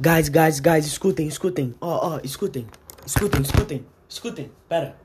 [0.00, 1.74] Guys, guys, guys, escutem, escutem.
[1.80, 2.68] Ó, oh, ó, oh, escutem.
[3.04, 3.84] Escutem, escutem.
[4.08, 4.52] Escutem.
[4.68, 4.96] Pera.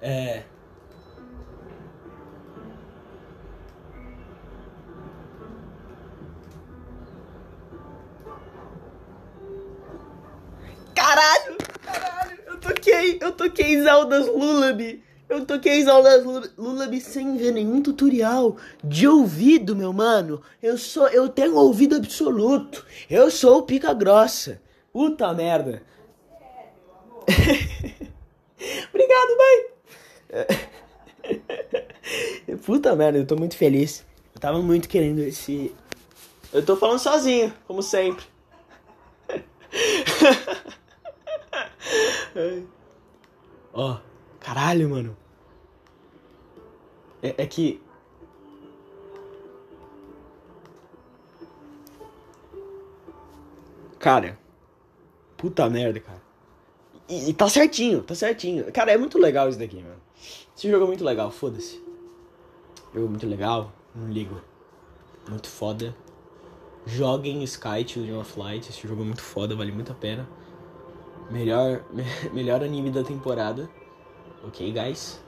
[0.00, 0.42] É.
[10.92, 11.56] Caralho!
[11.84, 12.38] Caralho!
[12.44, 15.04] Eu toquei, eu toquei Zelda's Lullaby.
[15.32, 16.22] Eu toquei Zelda's
[16.58, 18.58] Lullaby sem ver nenhum tutorial.
[18.84, 20.42] De ouvido, meu mano.
[20.62, 22.84] Eu sou, eu tenho ouvido absoluto.
[23.08, 24.60] Eu sou o pica grossa.
[24.92, 25.82] Puta merda.
[28.90, 29.64] Obrigado, mãe.
[32.66, 34.04] Puta merda, eu tô muito feliz.
[34.34, 35.74] Eu tava muito querendo esse.
[36.52, 38.26] Eu tô falando sozinho, como sempre.
[43.72, 43.96] Ó, oh,
[44.38, 45.21] caralho, mano.
[47.22, 47.80] É, é que.
[53.98, 54.36] Cara,
[55.42, 56.22] Puta merda, cara.
[57.08, 58.70] E, e, tá certinho, tá certinho.
[58.70, 60.00] Cara, é muito legal isso daqui, mano.
[60.56, 61.82] Esse jogo é muito legal, foda-se.
[62.94, 64.40] Jogo muito legal, não ligo.
[65.28, 65.96] Muito foda.
[66.86, 70.28] Joguem Sky Children of Light, esse jogo é muito foda, vale muito a pena.
[71.28, 73.68] Melhor, me, melhor anime da temporada.
[74.44, 75.20] Ok, guys?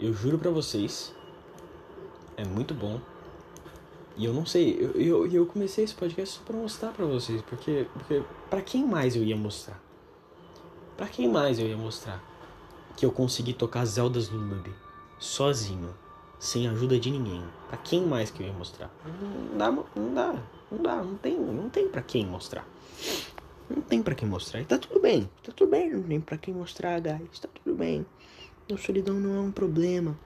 [0.00, 1.14] Eu juro pra vocês,
[2.34, 2.98] é muito bom.
[4.16, 7.42] E eu não sei, eu, eu, eu comecei esse podcast só pra mostrar pra vocês,
[7.42, 9.78] porque, porque pra quem mais eu ia mostrar?
[10.96, 12.22] Pra quem mais eu ia mostrar
[12.96, 14.72] que eu consegui tocar Zeldas Lullaby
[15.18, 15.94] sozinho,
[16.38, 17.42] sem ajuda de ninguém?
[17.68, 18.90] Pra quem mais que eu ia mostrar?
[19.04, 20.34] Não dá, não dá,
[20.70, 22.66] não dá, não tem, não tem pra quem mostrar.
[23.68, 24.62] Não tem pra quem mostrar.
[24.62, 27.76] E tá tudo bem, tá tudo bem, não tem pra quem mostrar, guys, tá tudo
[27.76, 28.06] bem.
[28.72, 30.16] A solidão não é um problema.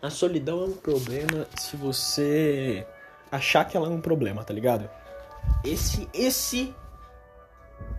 [0.00, 2.86] A solidão é um problema se você
[3.30, 4.88] achar que ela é um problema, tá ligado?
[5.64, 6.74] Esse, esse,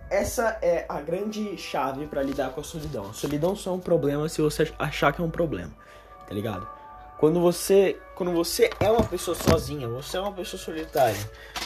[0.09, 3.09] essa é a grande chave para lidar com a solidão.
[3.09, 5.72] A solidão só é um problema se você achar que é um problema,
[6.28, 6.68] tá ligado?
[7.19, 11.19] Quando você, quando você é uma pessoa sozinha, você é uma pessoa solitária,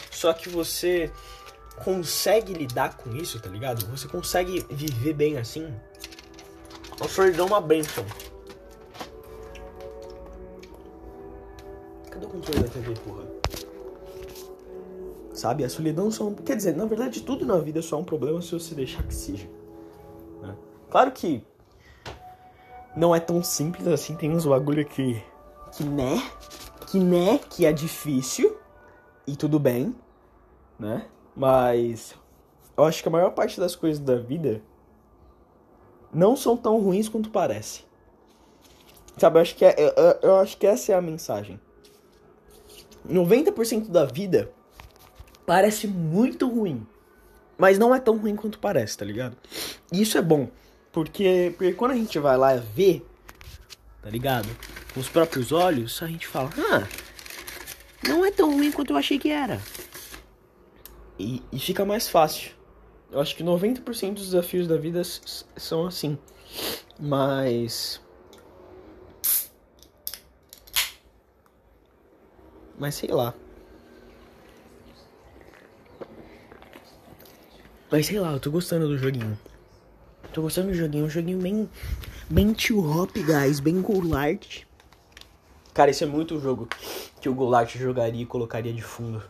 [0.09, 1.11] só que você
[1.83, 3.85] consegue lidar com isso, tá ligado?
[3.87, 5.71] Você consegue viver bem assim.
[6.99, 8.05] A solidão é uma bênção.
[12.09, 13.23] Cadê o controle da TV, porra?
[15.33, 16.35] Sabe, a solidão só um...
[16.35, 19.13] Quer dizer, na verdade, tudo na vida é só um problema se você deixar que
[19.13, 19.49] seja.
[20.41, 20.55] Né?
[20.89, 21.43] Claro que
[22.95, 25.21] não é tão simples assim, tem uns bagulho que...
[25.71, 26.21] Que né?
[26.87, 27.39] Que né?
[27.49, 28.55] Que é difícil.
[29.25, 29.95] E tudo bem,
[30.79, 31.07] né?
[31.35, 32.15] Mas...
[32.77, 34.61] Eu acho que a maior parte das coisas da vida
[36.13, 37.83] não são tão ruins quanto parece.
[39.17, 41.59] Sabe, eu acho que, é, eu, eu acho que essa é a mensagem.
[43.07, 44.51] 90% da vida
[45.45, 46.85] parece muito ruim.
[47.57, 49.37] Mas não é tão ruim quanto parece, tá ligado?
[49.91, 50.49] E isso é bom.
[50.91, 53.05] Porque, porque quando a gente vai lá ver,
[54.01, 54.47] tá ligado?
[54.93, 56.87] Com os próprios olhos, a gente fala, ah,
[58.07, 59.61] não é tão ruim quanto eu achei que era.
[61.17, 62.51] E, e fica mais fácil.
[63.13, 65.01] Eu acho que 90% dos desafios da vida
[65.55, 66.17] são assim.
[66.99, 68.01] Mas
[72.77, 73.33] Mas sei lá.
[77.91, 79.37] Mas sei lá, eu tô gostando do joguinho.
[80.33, 81.69] Tô gostando do joguinho, um joguinho bem.
[82.29, 84.63] Bem too hop, guys, bem Golart.
[85.73, 86.67] Cara, esse é muito o jogo
[87.21, 89.23] que o Golart jogaria e colocaria de fundo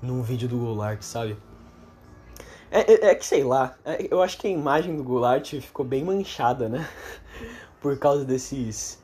[0.00, 1.36] num vídeo do Golart, sabe?
[2.70, 5.84] É, é, é que sei lá, é, eu acho que a imagem do Golart ficou
[5.84, 6.88] bem manchada, né?
[7.80, 8.98] Por causa desses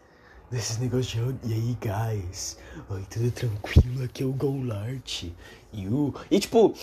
[0.51, 2.59] desses negócios de e aí, guys?
[2.91, 4.05] Oi, tudo tranquilo?
[4.05, 5.25] Aqui é o Golart.
[5.73, 6.15] E o.
[6.31, 6.75] E tipo,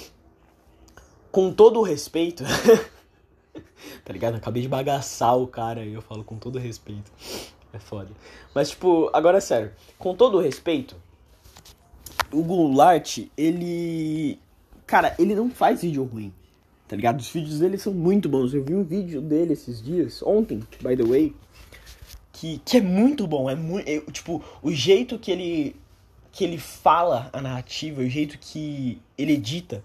[1.31, 2.43] com todo o respeito.
[4.03, 4.35] tá ligado?
[4.35, 7.11] Acabei de bagaçar o cara e eu falo com todo respeito.
[7.71, 8.09] É foda.
[8.53, 9.71] Mas, tipo, agora é sério.
[9.99, 10.95] Com todo o respeito,
[12.31, 14.39] o Goulart, ele.
[14.87, 16.33] Cara, ele não faz vídeo ruim.
[16.89, 17.21] Tá ligado?
[17.21, 18.53] Os vídeos dele são muito bons.
[18.53, 21.33] Eu vi um vídeo dele esses dias, ontem, by the way
[22.39, 23.49] que, que é muito bom.
[23.49, 24.11] É muito.
[24.11, 25.75] tipo, o jeito que ele.
[26.31, 29.83] que ele fala a narrativa, o jeito que ele edita,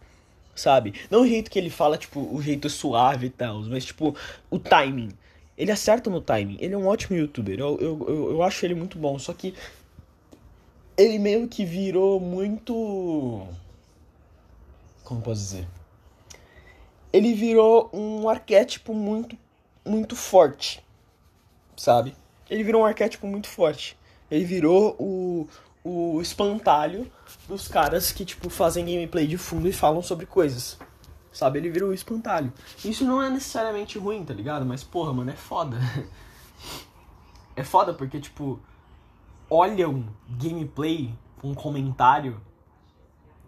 [0.55, 0.95] sabe?
[1.11, 4.15] Não o jeito que ele fala, tipo, o jeito suave e tal, mas tipo,
[4.51, 5.11] o timing.
[5.59, 6.57] Ele acerta no timing.
[6.61, 7.59] Ele é um ótimo youtuber.
[7.59, 9.19] Eu, eu, eu, eu acho ele muito bom.
[9.19, 9.55] Só que.
[10.97, 13.47] Ele meio que virou muito.
[15.03, 15.67] Como posso dizer?
[17.15, 19.39] Ele virou um arquétipo muito,
[19.87, 20.85] muito forte,
[21.77, 22.17] sabe?
[22.51, 23.97] ele virou um arquétipo muito forte.
[24.31, 25.49] Ele virou o,
[25.83, 27.11] o espantalho
[27.49, 30.79] dos caras que, tipo, fazem gameplay de fundo e falam sobre coisas.
[31.33, 31.59] Sabe?
[31.59, 32.53] Ele virou o espantalho.
[32.85, 34.65] Isso não é necessariamente ruim, tá ligado?
[34.65, 35.79] Mas, porra, mano, é foda.
[37.57, 38.61] é foda porque, tipo,
[39.51, 42.41] olham gameplay com comentário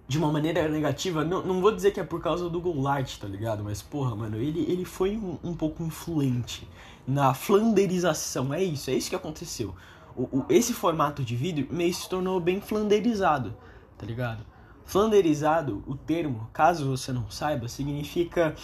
[0.09, 1.25] de uma maneira negativa.
[1.25, 3.65] Não, não vou dizer que é por causa do Goulart, tá ligado?
[3.65, 6.69] Mas, porra, mano, ele, ele foi um, um pouco influente
[7.07, 8.53] na flanderização.
[8.53, 9.75] É isso, é isso que aconteceu.
[10.17, 13.55] O, o, esse formato de vídeo meio se tornou bem flanderizado,
[13.99, 14.45] tá ligado?
[14.85, 18.55] Flanderizado, o termo, caso você não saiba, significa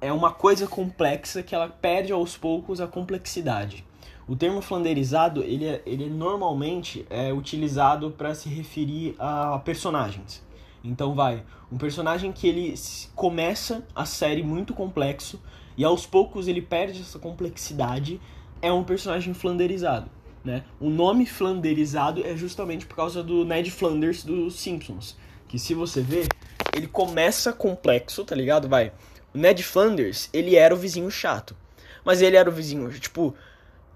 [0.00, 3.84] é uma coisa complexa que ela perde aos poucos a complexidade.
[4.28, 10.43] O termo flanderizado, ele, é, ele normalmente é utilizado para se referir a personagens.
[10.84, 11.42] Então vai,
[11.72, 12.74] um personagem que ele
[13.14, 15.40] começa a série muito complexo
[15.78, 18.20] e aos poucos ele perde essa complexidade,
[18.60, 20.10] é um personagem flanderizado.
[20.44, 20.62] Né?
[20.78, 25.16] O nome flanderizado é justamente por causa do Ned Flanders dos Simpsons.
[25.48, 26.28] Que se você ver,
[26.76, 28.68] ele começa complexo, tá ligado?
[28.68, 28.92] Vai.
[29.34, 31.56] O Ned Flanders, ele era o vizinho chato.
[32.04, 33.34] Mas ele era o vizinho, tipo,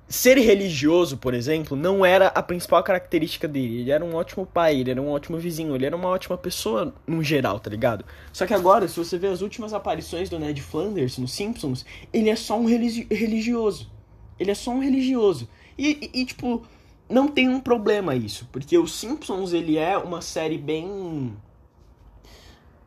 [0.08, 3.80] ser religioso, por exemplo, não era a principal característica dele.
[3.80, 6.94] Ele era um ótimo pai, ele era um ótimo vizinho, ele era uma ótima pessoa
[7.06, 8.04] no geral, tá ligado?
[8.32, 12.30] Só que agora, se você ver as últimas aparições do Ned Flanders nos Simpsons, ele
[12.30, 13.90] é só um religi religioso.
[14.38, 15.46] Ele é só um religioso.
[15.76, 16.62] E, e, e, tipo,
[17.08, 21.36] não tem um problema isso, porque o Simpsons ele é uma série bem.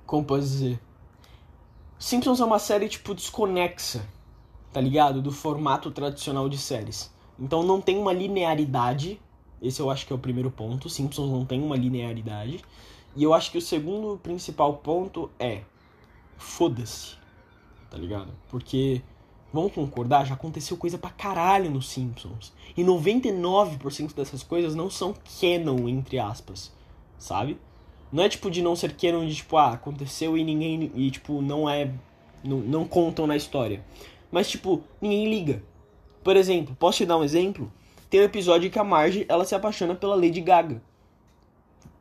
[0.06, 0.80] Como posso dizer?
[2.00, 4.02] Simpsons é uma série, tipo, desconexa,
[4.72, 5.22] tá ligado?
[5.22, 7.14] Do formato tradicional de séries.
[7.40, 9.20] Então não tem uma linearidade.
[9.62, 10.90] Esse eu acho que é o primeiro ponto.
[10.90, 12.64] Simpsons não tem uma linearidade.
[13.16, 15.62] E eu acho que o segundo principal ponto é.
[16.38, 17.16] Foda-se.
[17.90, 18.32] Tá ligado?
[18.50, 19.02] Porque
[19.54, 22.54] Vamos concordar, já aconteceu coisa pra caralho nos Simpsons.
[22.76, 26.72] E 99% dessas coisas não são canon, entre aspas.
[27.18, 27.60] Sabe?
[28.12, 30.90] Não é tipo de não ser canon de tipo, ah, aconteceu e ninguém.
[30.96, 31.92] E tipo, não é.
[32.44, 33.84] Não, não contam na história.
[34.32, 35.64] Mas tipo, ninguém liga.
[36.24, 37.72] Por exemplo, posso te dar um exemplo?
[38.10, 40.82] Tem um episódio que a Marge ela se apaixona pela Lady Gaga.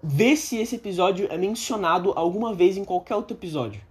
[0.02, 3.82] Vê se esse episódio é mencionado alguma vez em qualquer outro episódio.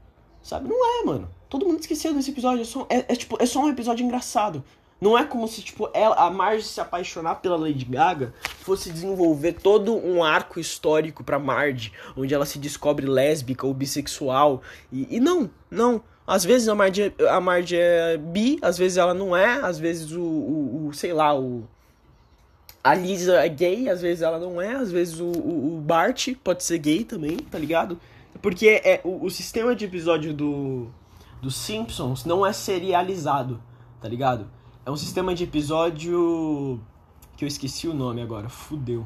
[0.41, 0.67] Sabe?
[0.67, 1.29] Não é, mano.
[1.47, 2.61] Todo mundo esqueceu desse episódio.
[2.61, 4.63] É só, é, é, tipo, é só um episódio engraçado.
[5.01, 9.53] Não é como se, tipo, ela, a Marge se apaixonar pela Lady Gaga fosse desenvolver
[9.53, 14.61] todo um arco histórico pra Marge, onde ela se descobre lésbica ou bissexual.
[14.91, 16.01] E, e não, não.
[16.27, 20.11] Às vezes a Marge, a Marge é bi, às vezes ela não é, às vezes
[20.11, 21.63] o, o, o sei lá, o...
[22.83, 26.29] A Lisa é gay, às vezes ela não é, às vezes o, o, o Bart
[26.43, 27.99] pode ser gay também, tá ligado?
[28.41, 30.87] Porque é, o, o sistema de episódio do,
[31.41, 33.61] dos Simpsons não é serializado,
[34.01, 34.47] tá ligado?
[34.85, 36.81] É um sistema de episódio
[37.35, 39.05] que eu esqueci o nome agora, fudeu.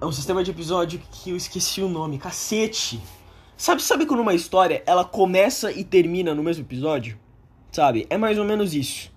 [0.00, 3.00] É um sistema de episódio que eu esqueci o nome, cacete.
[3.56, 7.18] Sabe, sabe quando uma história ela começa e termina no mesmo episódio?
[7.70, 8.06] Sabe?
[8.08, 9.12] É mais ou menos isso.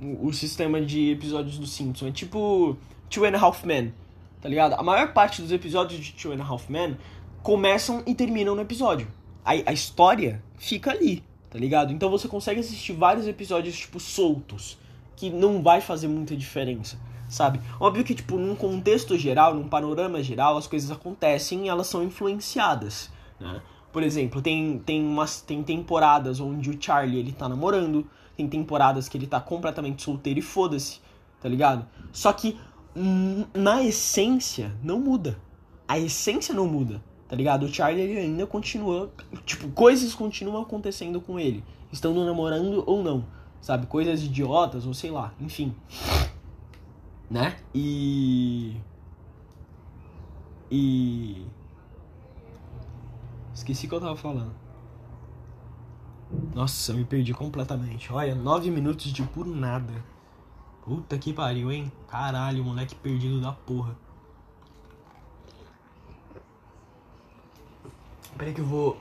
[0.00, 2.08] O, o sistema de episódios do Simpsons.
[2.08, 2.76] É tipo
[3.10, 3.92] Two and a Half Men,
[4.40, 4.74] tá ligado?
[4.74, 6.96] A maior parte dos episódios de Two and a Half Men
[7.42, 9.08] começam e terminam no episódio
[9.48, 11.92] a, a história fica ali, tá ligado?
[11.92, 14.78] Então você consegue assistir vários episódios, tipo, soltos,
[15.16, 16.98] que não vai fazer muita diferença,
[17.28, 17.60] sabe?
[17.80, 22.02] Óbvio que, tipo, num contexto geral, num panorama geral, as coisas acontecem e elas são
[22.02, 23.10] influenciadas,
[23.40, 23.60] né?
[23.92, 29.08] Por exemplo, tem, tem, umas, tem temporadas onde o Charlie ele tá namorando, tem temporadas
[29.08, 31.00] que ele tá completamente solteiro e foda-se,
[31.40, 31.86] tá ligado?
[32.12, 32.58] Só que
[33.54, 35.40] na essência não muda.
[35.86, 37.66] A essência não muda tá ligado?
[37.66, 39.12] O Charlie ele ainda continua,
[39.44, 43.24] tipo, coisas continuam acontecendo com ele, estando namorando ou não,
[43.60, 43.86] sabe?
[43.86, 45.74] Coisas idiotas ou sei lá, enfim.
[47.30, 47.56] Né?
[47.74, 48.76] E
[50.70, 51.46] e
[53.54, 54.54] esqueci o que eu tava falando.
[56.54, 58.12] Nossa, eu me perdi completamente.
[58.12, 59.92] Olha, nove minutos de puro nada.
[60.82, 61.90] Puta que pariu, hein?
[62.06, 63.96] Caralho, moleque perdido da porra.
[68.38, 68.96] Peraí que eu vou.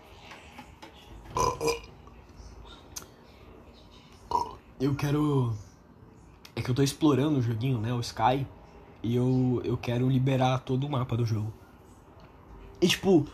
[4.81, 5.53] Eu quero.
[6.55, 7.93] É que eu tô explorando o joguinho, né?
[7.93, 8.47] O Sky.
[9.03, 11.53] E eu, eu quero liberar todo o mapa do jogo.
[12.81, 13.27] E tipo,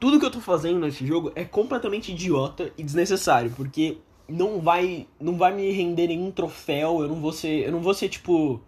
[0.00, 5.06] tudo que eu tô fazendo nesse jogo é completamente idiota e desnecessário, porque não vai
[5.20, 8.60] não vai me render nenhum troféu, eu não vou ser, eu não vou ser tipo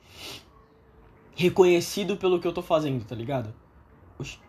[1.35, 3.53] reconhecido pelo que eu tô fazendo, tá ligado?
[4.19, 4.46] Oxi.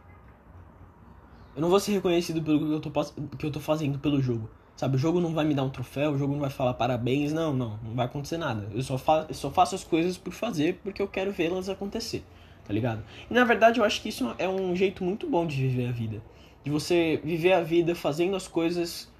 [1.58, 3.04] Eu não vou ser reconhecido pelo que eu tô,
[3.36, 4.48] que eu tô fazendo pelo jogo.
[4.76, 7.34] Sabe, o jogo não vai me dar um troféu, o jogo não vai falar parabéns,
[7.34, 8.70] não, não, não vai acontecer nada.
[8.72, 12.24] Eu só, fa eu só faço as coisas por fazer porque eu quero vê-las acontecer,
[12.64, 13.04] tá ligado?
[13.28, 15.92] E na verdade eu acho que isso é um jeito muito bom de viver a
[15.92, 16.22] vida.
[16.64, 19.12] De você viver a vida fazendo as coisas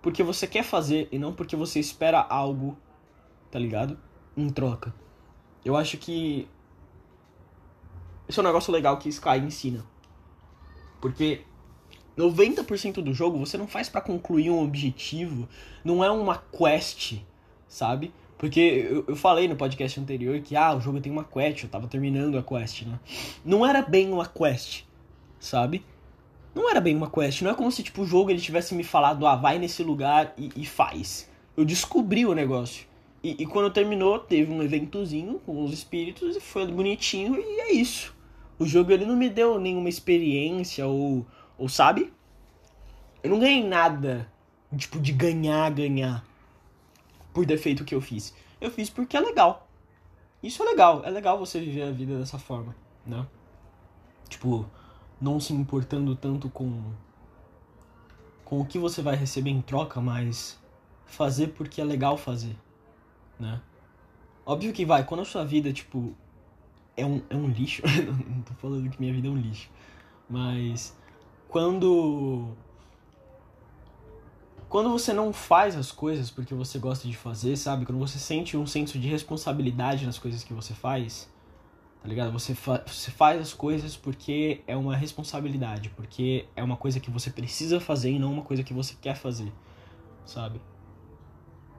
[0.00, 2.78] porque você quer fazer e não porque você espera algo,
[3.50, 3.98] tá ligado?
[4.36, 4.94] Em troca.
[5.64, 6.46] Eu acho que
[8.28, 9.84] esse é um negócio legal que Sky ensina.
[11.00, 11.42] Porque
[12.16, 15.48] 90% do jogo você não faz para concluir um objetivo,
[15.84, 17.16] não é uma quest,
[17.68, 18.12] sabe?
[18.38, 21.68] Porque eu, eu, falei no podcast anterior que ah, o jogo tem uma quest, eu
[21.68, 22.98] tava terminando a quest, né?
[23.44, 24.84] Não era bem uma quest,
[25.38, 25.84] sabe?
[26.54, 28.84] Não era bem uma quest, não é como se tipo o jogo ele tivesse me
[28.84, 31.28] falado, ah, vai nesse lugar e, e faz.
[31.56, 32.86] Eu descobri o negócio.
[33.22, 37.72] E, e, quando terminou, teve um eventozinho com os espíritos e foi bonitinho e é
[37.72, 38.14] isso.
[38.58, 41.26] O jogo ele não me deu nenhuma experiência ou,
[41.58, 42.12] ou sabe?
[43.22, 44.30] Eu não ganhei nada,
[44.76, 46.24] tipo, de ganhar, ganhar
[47.32, 48.34] por defeito que eu fiz.
[48.60, 49.68] Eu fiz porque é legal.
[50.42, 51.02] Isso é legal.
[51.04, 53.26] É legal você viver a vida dessa forma, né?
[54.28, 54.66] Tipo,
[55.20, 56.92] não se importando tanto com
[58.44, 60.60] com o que você vai receber em troca, mas
[61.06, 62.56] fazer porque é legal fazer,
[63.40, 63.60] né?
[64.44, 66.14] Óbvio que vai, quando a sua vida, tipo,
[66.94, 67.82] é um, é um lixo,
[68.28, 69.70] não tô falando que minha vida é um lixo,
[70.28, 70.96] mas
[71.54, 72.48] quando
[74.68, 77.86] quando você não faz as coisas porque você gosta de fazer, sabe?
[77.86, 81.32] Quando você sente um senso de responsabilidade nas coisas que você faz,
[82.02, 82.32] tá ligado?
[82.32, 87.08] Você, fa você faz as coisas porque é uma responsabilidade, porque é uma coisa que
[87.08, 89.52] você precisa fazer e não uma coisa que você quer fazer,
[90.26, 90.60] sabe?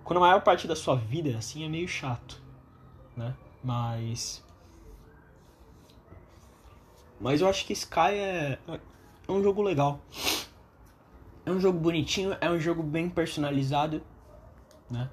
[0.05, 2.41] Quando a maior parte da sua vida é assim, é meio chato,
[3.13, 3.35] né?
[3.61, 4.41] Mas.
[7.19, 8.59] Mas eu acho que Sky é,
[9.27, 9.99] é um jogo legal.
[11.45, 14.01] É um jogo bonitinho, é um jogo bem personalizado,
[14.89, 15.09] né?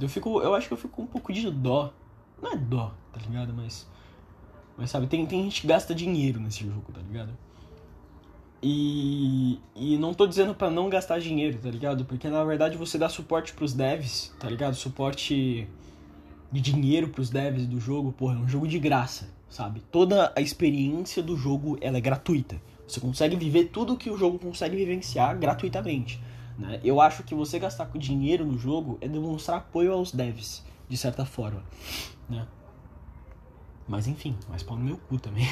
[0.00, 1.92] Eu fico, eu acho que eu fico com um pouco de dó.
[2.40, 3.52] Não é dó, tá ligado?
[3.54, 3.88] Mas
[4.78, 7.36] mas sabe, tem, tem gente que gasta dinheiro nesse jogo, tá ligado?
[8.62, 12.04] E, e não tô dizendo para não gastar dinheiro, tá ligado?
[12.04, 14.74] Porque na verdade você dá suporte pros devs, tá ligado?
[14.74, 15.68] Suporte
[16.50, 19.80] de dinheiro pros devs do jogo, porra, é um jogo de graça, sabe?
[19.90, 22.62] Toda a experiência do jogo, ela é gratuita.
[22.88, 26.20] Você consegue viver tudo que o jogo consegue vivenciar gratuitamente.
[26.58, 26.80] Né?
[26.82, 31.24] Eu acho que você gastar dinheiro no jogo é demonstrar apoio aos devs, de certa
[31.24, 31.62] forma.
[32.28, 32.46] Né?
[33.86, 35.46] Mas enfim, mais pau no meu cu também.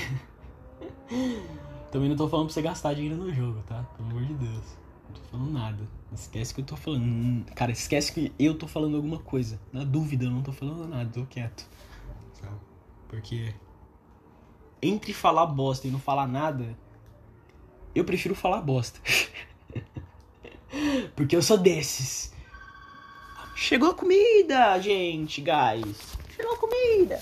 [1.92, 3.82] também não tô falando pra você gastar dinheiro no jogo, tá?
[3.96, 4.64] Pelo amor de Deus.
[5.08, 5.88] Não tô falando nada.
[6.12, 7.44] Esquece que eu tô falando.
[7.54, 9.60] Cara, esquece que eu tô falando alguma coisa.
[9.72, 11.66] Na dúvida, eu não tô falando nada, tô quieto.
[13.08, 13.54] Porque
[14.82, 16.76] entre falar bosta e não falar nada,
[17.98, 19.00] eu prefiro falar bosta.
[21.16, 22.30] Porque eu sou desses.
[23.54, 25.96] Chegou a comida, gente, guys.
[26.36, 27.20] Chegou a comida.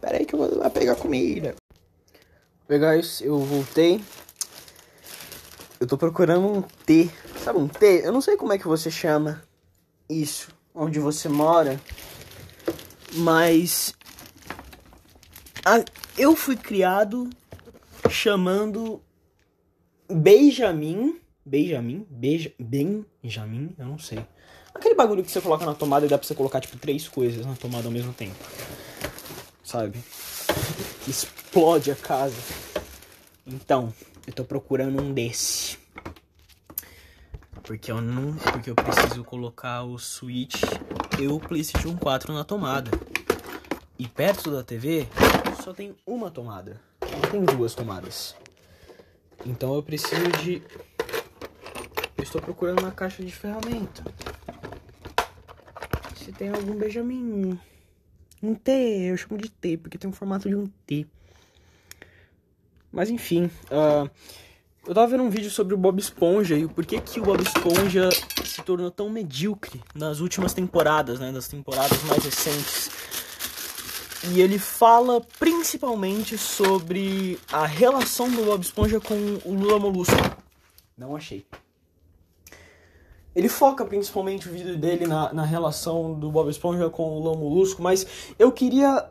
[0.00, 1.54] Pera aí que eu vou lá pegar comida.
[2.68, 4.02] Oi, guys, eu voltei.
[5.78, 7.10] Eu tô procurando um T.
[7.44, 8.00] Sabe um T?
[8.02, 9.42] Eu não sei como é que você chama
[10.08, 11.78] isso, onde você mora.
[13.12, 13.94] Mas
[16.18, 17.28] eu fui criado
[18.10, 19.02] chamando
[20.10, 21.20] Benjamin.
[21.44, 22.06] Benjamin?
[22.10, 23.74] Beija, Benjamin?
[23.78, 24.18] Eu não sei.
[24.74, 27.44] Aquele bagulho que você coloca na tomada e dá pra você colocar, tipo, três coisas
[27.46, 28.36] na tomada ao mesmo tempo.
[29.62, 29.98] Sabe?
[31.04, 32.36] Que explode a casa.
[33.46, 33.92] Então,
[34.26, 35.78] eu tô procurando um desse.
[37.62, 38.34] Porque eu não.
[38.34, 40.62] Porque eu preciso colocar o Switch
[41.18, 42.90] e o PlayStation 4 na tomada.
[43.98, 45.08] E perto da TV
[45.66, 46.80] só tem uma tomada.
[47.00, 48.36] Não tem duas tomadas.
[49.44, 50.62] Então eu preciso de.
[52.16, 54.04] Eu estou procurando uma caixa de ferramenta.
[56.14, 57.58] Se tem algum Benjamin.
[58.40, 61.04] Um T, eu chamo de T, porque tem o formato de um T.
[62.92, 64.08] Mas enfim, uh,
[64.86, 67.42] eu tava vendo um vídeo sobre o Bob Esponja e o porquê que o Bob
[67.42, 68.08] Esponja
[68.44, 71.32] se tornou tão medíocre nas últimas temporadas, né?
[71.32, 73.15] Das temporadas mais recentes.
[74.32, 79.14] E ele fala principalmente sobre a relação do Bob Esponja com
[79.44, 80.16] o Lula Molusco.
[80.96, 81.46] Não achei.
[83.34, 87.36] Ele foca principalmente o vídeo dele na, na relação do Bob Esponja com o Lula
[87.36, 88.06] Molusco, mas
[88.38, 89.10] eu queria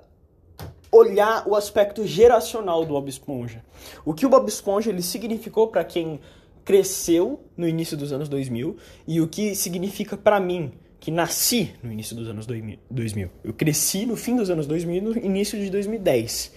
[0.92, 3.64] olhar o aspecto geracional do Bob Esponja.
[4.04, 6.20] O que o Bob Esponja ele significou para quem
[6.64, 8.76] cresceu no início dos anos 2000
[9.08, 10.74] e o que significa para mim
[11.06, 13.30] que nasci no início dos anos 2000.
[13.44, 16.52] Eu cresci no fim dos anos 2000 e no início de 2010,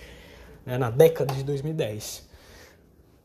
[0.65, 2.27] né, na década de 2010.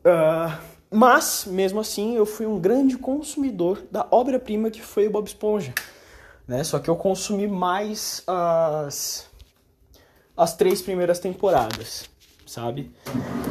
[0.04, 5.10] Uh, ah, mas, mesmo assim, eu fui um grande consumidor da obra-prima que foi o
[5.10, 5.72] Bob Esponja.
[6.46, 6.62] Né?
[6.62, 9.26] Só que eu consumi mais as,
[10.36, 12.04] as três primeiras temporadas,
[12.46, 12.92] sabe?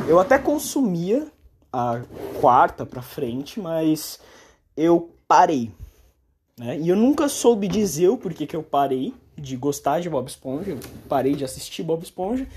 [0.07, 1.25] Eu até consumia
[1.71, 2.01] a
[2.39, 4.19] quarta pra frente, mas
[4.77, 5.71] eu parei.
[6.57, 6.79] Né?
[6.79, 10.71] E eu nunca soube dizer o porquê que eu parei de gostar de Bob Esponja,
[10.71, 10.79] eu
[11.09, 12.47] parei de assistir Bob Esponja.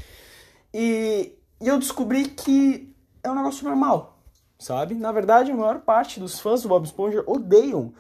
[0.73, 4.19] E, e eu descobri que é um negócio normal,
[4.59, 4.95] sabe?
[4.95, 7.95] Na verdade, a maior parte dos fãs do Bob Esponja odeiam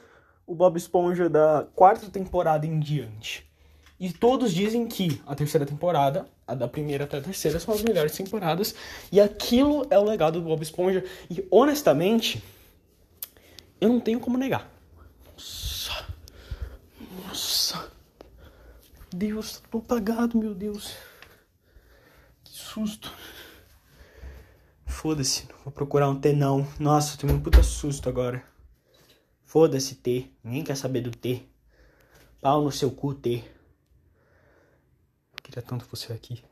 [0.46, 3.46] o Bob Esponja da quarta temporada em diante.
[3.98, 7.82] E todos dizem que a terceira temporada, a da primeira até a terceira, são as
[7.82, 8.74] melhores temporadas.
[9.10, 11.02] E aquilo é o legado do Bob Esponja.
[11.30, 12.44] E honestamente,
[13.80, 14.70] eu não tenho como negar.
[19.12, 20.94] Deus, tô apagado, meu Deus.
[22.42, 23.12] Que susto.
[24.84, 26.66] Foda-se, vou procurar um T não.
[26.78, 28.44] Nossa, tenho um puta susto agora.
[29.44, 31.46] Foda-se T, ninguém quer saber do T.
[32.40, 33.44] Pau no seu cu T.
[35.42, 36.42] Queria tanto você aqui.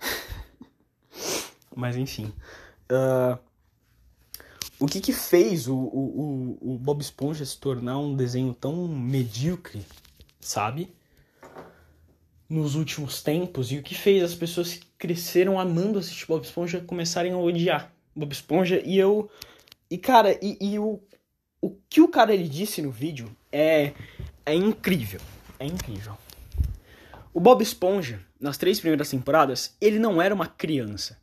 [1.75, 2.33] Mas enfim.
[2.91, 3.39] Uh,
[4.79, 9.85] o que que fez o, o, o Bob Esponja se tornar um desenho tão medíocre,
[10.45, 10.95] sabe?
[12.49, 13.73] Nos últimos tempos.
[13.73, 17.93] E o que fez as pessoas que cresceram amando assistir Bob Esponja começarem a odiar
[18.15, 18.81] Bob Esponja.
[18.85, 19.31] E eu.
[19.91, 21.01] E cara, e, e o,
[21.61, 23.93] o que o cara ele disse no vídeo é,
[24.45, 25.21] é incrível.
[25.59, 26.17] É incrível.
[27.33, 31.19] O Bob Esponja, nas três primeiras temporadas, ele não era uma criança.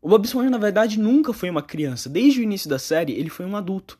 [0.00, 2.08] O Bob Esponja, na verdade, nunca foi uma criança.
[2.08, 3.98] Desde o início da série, ele foi um adulto.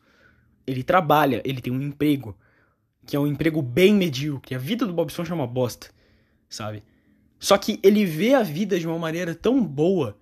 [0.65, 2.37] Ele trabalha, ele tem um emprego,
[3.07, 4.53] que é um emprego bem medíocre.
[4.53, 5.87] A vida do Bob Esponja é uma bosta,
[6.49, 6.83] sabe?
[7.39, 10.17] Só que ele vê a vida de uma maneira tão boa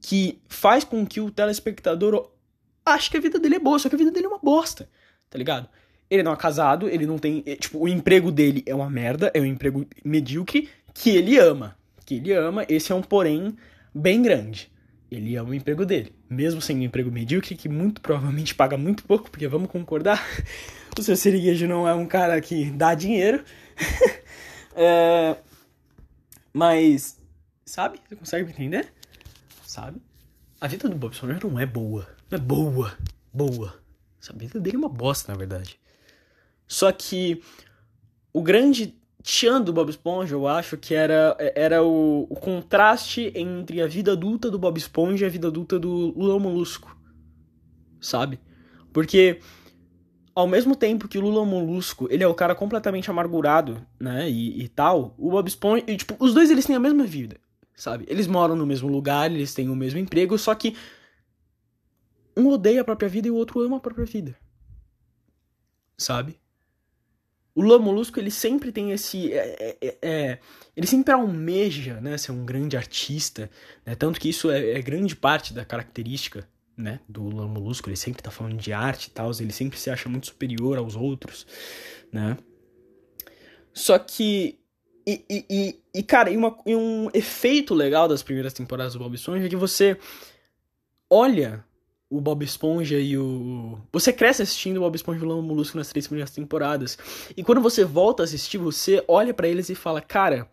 [0.00, 2.30] que faz com que o telespectador
[2.84, 4.88] ache que a vida dele é boa, só que a vida dele é uma bosta,
[5.30, 5.68] tá ligado?
[6.10, 7.42] Ele não é casado, ele não tem.
[7.46, 11.76] É, tipo, o emprego dele é uma merda, é um emprego medíocre que ele ama.
[12.04, 13.54] Que ele ama, esse é um porém
[13.94, 14.72] bem grande.
[15.10, 16.14] Ele ama o emprego dele.
[16.28, 20.26] Mesmo sendo um emprego medíocre, que muito provavelmente paga muito pouco, porque vamos concordar,
[21.00, 23.44] o seu Siriguejo não é um cara que dá dinheiro.
[24.74, 25.36] é...
[26.52, 27.20] Mas,
[27.64, 28.00] sabe?
[28.08, 28.92] Você consegue entender?
[29.66, 30.00] Sabe?
[30.60, 32.08] A vida do Bob Esponja não é boa.
[32.30, 32.96] Não é boa.
[33.32, 33.74] Boa.
[34.28, 35.78] A vida dele é uma bosta, na verdade.
[36.66, 37.42] Só que
[38.32, 43.80] o grande tchan do Bob Esponja, eu acho que era, era o, o, contraste entre
[43.80, 46.96] a vida adulta do Bob Esponja e a vida adulta do Lula Molusco.
[48.00, 48.38] Sabe?
[48.92, 49.40] Porque
[50.38, 54.62] ao mesmo tempo que o Lula Molusco, ele é o cara completamente amargurado, né, e,
[54.62, 57.40] e tal, o Bob Esponja, e, tipo, os dois eles têm a mesma vida,
[57.74, 58.04] sabe?
[58.06, 60.76] Eles moram no mesmo lugar, eles têm o mesmo emprego, só que
[62.36, 64.36] um odeia a própria vida e o outro ama a própria vida.
[65.96, 66.38] Sabe?
[67.52, 69.32] O Lula Molusco, ele sempre tem esse.
[69.32, 70.38] É, é, é, é,
[70.76, 73.50] ele sempre almeja né, ser um grande artista,
[73.84, 76.48] né, tanto que isso é, é, grande parte da característica
[76.78, 77.88] né, do Lula Molusco.
[77.88, 80.94] Ele sempre tá falando de arte e tal, ele sempre se acha muito superior aos
[80.94, 81.46] outros,
[82.12, 82.38] né?
[83.72, 84.58] Só que.
[85.06, 88.98] E, e, e, e cara, e, uma, e um efeito legal das primeiras temporadas do
[88.98, 89.96] Bob Esponja é que você
[91.10, 91.64] olha
[92.10, 93.78] o Bob Esponja e o.
[93.92, 96.98] Você cresce assistindo o Bob Esponja e o Lula Molusco nas três primeiras temporadas.
[97.36, 100.48] E quando você volta a assistir, você olha para eles e fala: Cara,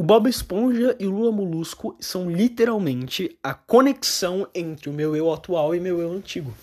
[0.00, 5.30] o Bob Esponja e o Lula Molusco são literalmente a conexão entre o meu eu
[5.30, 6.56] atual e meu eu antigo.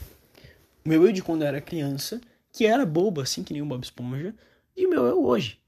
[0.84, 2.20] O meu eu de quando eu era criança,
[2.52, 4.34] que era bobo assim que nem o Bob Esponja,
[4.76, 5.62] e o meu eu hoje,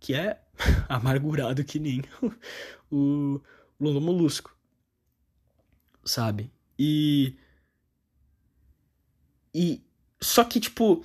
[0.00, 0.40] que é
[0.88, 2.02] amargurado que nem
[2.90, 3.38] o
[3.78, 4.56] Lula Molusco.
[6.06, 6.50] Sabe?
[6.78, 7.36] E.
[9.54, 9.82] E.
[10.22, 11.04] Só que, tipo.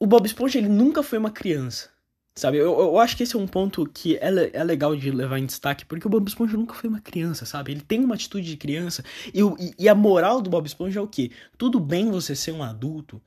[0.00, 1.93] O Bob Esponja, ele nunca foi uma criança.
[2.36, 2.58] Sabe?
[2.58, 5.46] Eu, eu acho que esse é um ponto que é, é legal de levar em
[5.46, 7.72] destaque, porque o Bob Esponja nunca foi uma criança, sabe?
[7.72, 9.04] Ele tem uma atitude de criança.
[9.32, 11.30] E, e, e a moral do Bob Esponja é o quê?
[11.56, 13.22] Tudo bem você ser um adulto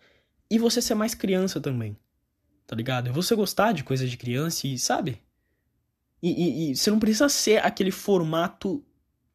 [0.50, 1.98] e você ser mais criança também.
[2.66, 3.08] Tá ligado?
[3.08, 5.22] É você gostar de coisa de criança e, sabe?
[6.22, 8.84] E, e, e, você não precisa ser aquele formato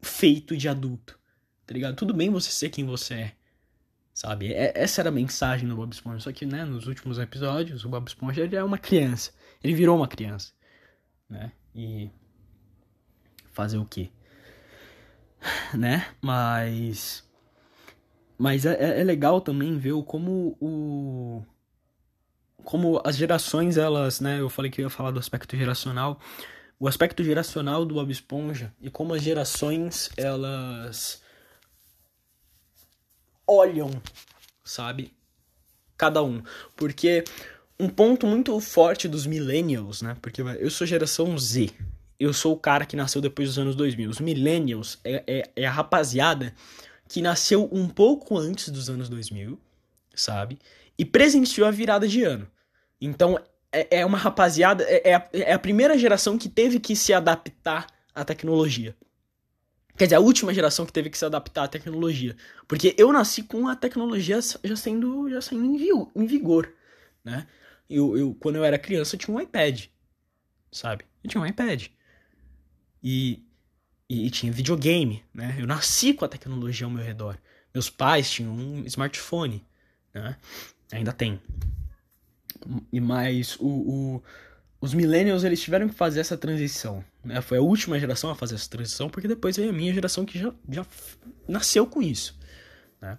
[0.02, 1.18] feito de adulto
[1.66, 1.96] tá ligado?
[1.96, 3.32] Tudo bem você ser quem você é,
[4.22, 4.52] sabe?
[4.52, 6.20] É, essa era a mensagem do Bob Esponja.
[6.20, 9.32] Só que, né, nos últimos episódios, o Bob Esponja ele é uma criança.
[9.62, 10.52] Ele virou uma criança,
[11.28, 11.50] né?
[11.74, 12.08] E
[13.52, 14.10] fazer o quê?
[15.74, 16.06] Né?
[16.20, 17.28] Mas.
[18.38, 21.44] Mas é, é, é legal também ver como o.
[22.62, 24.38] Como as gerações, elas, né?
[24.38, 26.20] Eu falei que eu ia falar do aspecto geracional.
[26.78, 31.22] O aspecto geracional do Bob Esponja e como as gerações, elas
[33.46, 33.90] olham,
[34.64, 35.12] sabe?
[35.96, 36.42] Cada um.
[36.76, 37.24] Porque
[37.78, 40.16] um ponto muito forte dos millennials, né?
[40.20, 41.70] Porque eu sou geração Z.
[42.18, 44.10] eu sou o cara que nasceu depois dos anos 2000.
[44.10, 46.54] Os millennials é, é, é a rapaziada
[47.08, 49.58] que nasceu um pouco antes dos anos 2000,
[50.14, 50.58] sabe?
[50.96, 52.48] E presenciou a virada de ano.
[53.00, 53.38] Então,
[53.72, 57.12] é, é uma rapaziada, é, é, a, é a primeira geração que teve que se
[57.12, 58.94] adaptar à tecnologia.
[59.96, 62.36] Quer dizer, a última geração que teve que se adaptar à tecnologia.
[62.66, 66.72] Porque eu nasci com a tecnologia já sendo, já sendo em, vigor,
[67.24, 67.46] né?
[67.88, 69.84] Eu, eu, quando eu era criança, eu tinha um iPad,
[70.70, 71.04] sabe?
[71.22, 71.88] Eu tinha um iPad.
[73.02, 73.42] E,
[74.08, 75.56] e, e tinha videogame, né?
[75.58, 77.36] Eu nasci com a tecnologia ao meu redor.
[77.74, 79.64] Meus pais tinham um smartphone,
[80.14, 80.36] né?
[80.90, 81.40] Ainda tem.
[82.92, 84.22] E mais o, o
[84.82, 87.04] os millennials eles tiveram que fazer essa transição.
[87.24, 87.40] Né?
[87.40, 90.36] Foi a última geração a fazer essa transição, porque depois veio a minha geração que
[90.36, 90.84] já, já
[91.46, 92.36] nasceu com isso.
[93.00, 93.16] Né?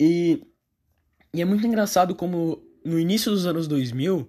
[0.00, 0.42] E,
[1.32, 4.28] e é muito engraçado como no início dos anos 2000,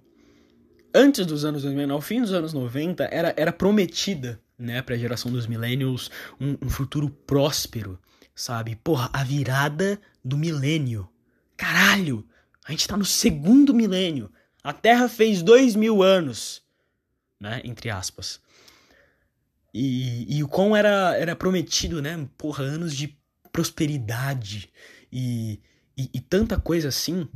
[0.94, 4.98] antes dos anos 2000, ao fim dos anos 90, era, era prometida né, para a
[4.98, 6.08] geração dos millennials
[6.40, 7.98] um, um futuro próspero,
[8.32, 8.76] sabe?
[8.76, 11.08] Porra, a virada do milênio.
[11.56, 12.24] Caralho!
[12.64, 14.30] A gente tá no segundo milênio.
[14.64, 16.62] A Terra fez dois mil anos,
[17.38, 17.60] né?
[17.62, 18.40] Entre aspas.
[19.74, 22.26] E, e o quão era, era prometido, né?
[22.38, 23.14] Porra, anos de
[23.52, 24.72] prosperidade
[25.12, 25.60] e,
[25.96, 27.28] e, e tanta coisa assim.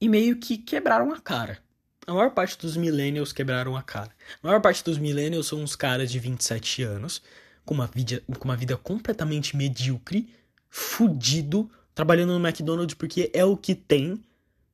[0.00, 1.58] E meio que quebraram a cara.
[2.06, 4.10] A maior parte dos millennials quebraram a cara.
[4.42, 7.20] A maior parte dos millennials são uns caras de 27 anos,
[7.64, 10.32] com uma vida, com uma vida completamente medíocre,
[10.70, 14.22] fudido, trabalhando no McDonald's porque é o que tem,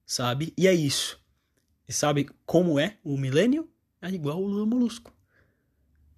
[0.07, 0.53] sabe?
[0.57, 1.21] E é isso.
[1.88, 3.69] E sabe como é o milênio?
[4.01, 5.12] É igual o Lula Molusco.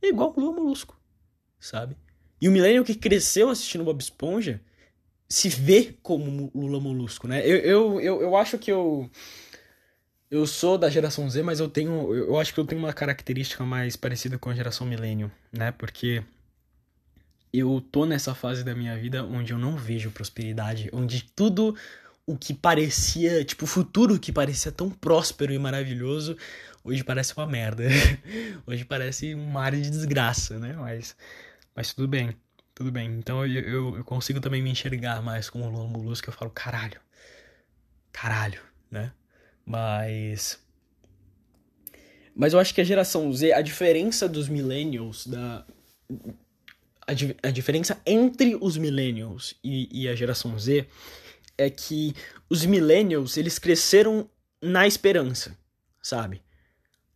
[0.03, 1.01] É igual o Lula Molusco,
[1.59, 1.96] sabe?
[2.40, 4.61] E o milênio que cresceu assistindo Bob Esponja
[5.29, 7.40] se vê como Lula Molusco, né?
[7.44, 9.11] Eu, eu, eu, eu acho que eu.
[10.29, 12.14] Eu sou da geração Z, mas eu tenho.
[12.14, 15.72] Eu acho que eu tenho uma característica mais parecida com a geração milênio, né?
[15.72, 16.22] Porque
[17.53, 21.77] eu tô nessa fase da minha vida onde eu não vejo prosperidade, onde tudo
[22.26, 26.36] o que parecia, tipo, o futuro que parecia tão próspero e maravilhoso,
[26.82, 27.84] hoje parece uma merda.
[28.66, 30.74] hoje parece um mar de desgraça, né?
[30.76, 31.16] Mas,
[31.74, 32.36] mas tudo bem,
[32.74, 33.08] tudo bem.
[33.16, 37.00] Então eu, eu, eu consigo também me enxergar mais como Lula que eu falo, caralho,
[38.12, 38.60] caralho,
[38.90, 39.12] né?
[39.64, 40.60] Mas.
[42.34, 45.64] Mas eu acho que a geração Z, a diferença dos millennials, da,
[47.06, 50.86] a, a diferença entre os millennials e, e a geração Z
[51.59, 52.14] é que
[52.49, 54.29] os millennials, eles cresceram
[54.61, 55.57] na esperança,
[56.03, 56.42] sabe?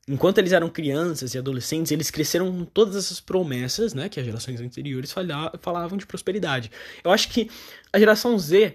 [0.08, 4.26] Enquanto eles eram crianças e adolescentes, eles cresceram com todas essas promessas, né, que as
[4.26, 5.14] gerações anteriores
[5.60, 6.70] falavam de prosperidade.
[7.04, 7.48] Eu acho que
[7.92, 8.74] a geração Z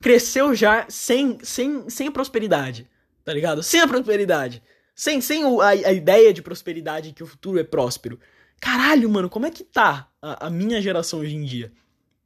[0.00, 2.86] cresceu já sem, sem, sem prosperidade,
[3.24, 3.62] tá ligado?
[3.62, 4.62] Sem a prosperidade.
[4.94, 8.20] Sem, sem a, a ideia de prosperidade que o futuro é próspero.
[8.60, 11.72] Caralho, mano, como é que tá a, a minha geração hoje em dia?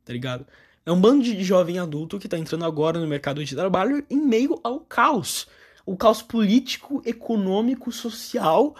[0.05, 0.47] Tá ligado?
[0.89, 4.17] É um bando de jovem adulto que está entrando agora no mercado de trabalho em
[4.17, 5.47] meio ao caos.
[5.85, 8.75] O caos político, econômico, social,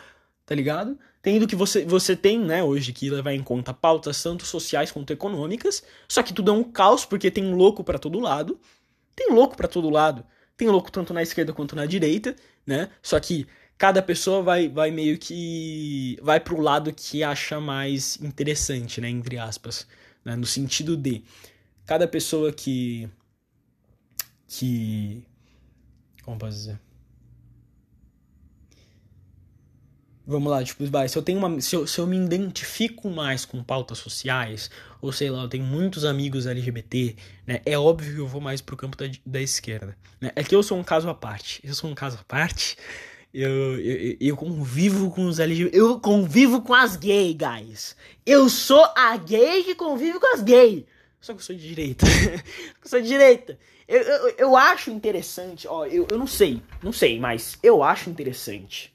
[0.47, 0.99] tá ligado?
[1.21, 5.13] Tendo que você, você tem, né, hoje que levar em conta pautas tanto sociais quanto
[5.13, 8.59] econômicas, só que tudo é um caos porque tem louco para todo lado.
[9.15, 10.25] Tem louco para todo lado.
[10.57, 12.35] Tem louco tanto na esquerda quanto na direita,
[12.67, 12.89] né?
[13.03, 18.99] Só que cada pessoa vai, vai meio que vai pro lado que acha mais interessante,
[18.99, 19.87] né, entre aspas,
[20.25, 20.35] né?
[20.35, 21.23] no sentido de
[21.89, 23.09] cada pessoa que
[24.47, 25.25] que
[26.23, 26.79] como posso dizer
[30.29, 31.59] vamos lá, tipo, vai, se eu tenho uma.
[31.61, 34.71] Se eu, se eu me identifico mais com pautas sociais,
[35.01, 37.63] ou sei lá, eu tenho muitos amigos LGBT, né?
[37.65, 39.97] É óbvio que eu vou mais pro campo da, da esquerda.
[40.21, 40.31] Né?
[40.37, 41.61] É que eu sou um caso à parte.
[41.65, 42.77] Eu sou um caso à parte.
[43.33, 45.77] Eu, eu, eu convivo com os LGBT.
[45.77, 47.97] Eu convivo com as gays, guys.
[48.27, 50.85] Eu sou a gay que convive com as gays.
[51.21, 52.07] Só que eu sou de direita.
[52.83, 53.59] eu sou de direita.
[53.87, 58.11] Eu, eu, eu acho interessante, ó, eu, eu não sei, não sei, mas eu acho
[58.11, 58.95] interessante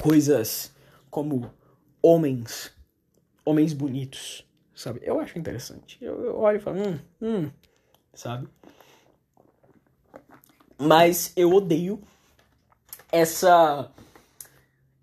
[0.00, 0.72] coisas
[1.10, 1.50] como
[2.02, 2.72] homens,
[3.44, 5.00] homens bonitos, sabe?
[5.02, 5.96] Eu acho interessante.
[6.00, 7.50] Eu, eu olho e falo, hum, hum,
[8.12, 8.48] sabe?
[10.76, 12.02] Mas eu odeio
[13.10, 13.90] essa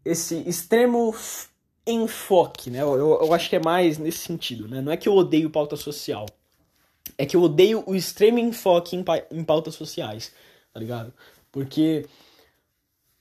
[0.03, 1.13] esse extremo
[1.91, 2.81] enfoque, né?
[2.81, 4.81] Eu, eu, acho que é mais nesse sentido, né?
[4.81, 6.25] Não é que eu odeio pauta social.
[7.17, 10.33] É que eu odeio o extremo enfoque em, em pautas sociais,
[10.73, 11.13] tá ligado?
[11.51, 12.05] Porque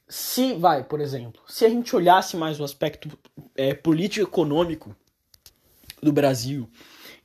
[0.09, 3.11] se, vai, por exemplo, se a gente olhasse mais o aspecto
[3.55, 4.95] é, político-econômico
[6.03, 6.69] do Brasil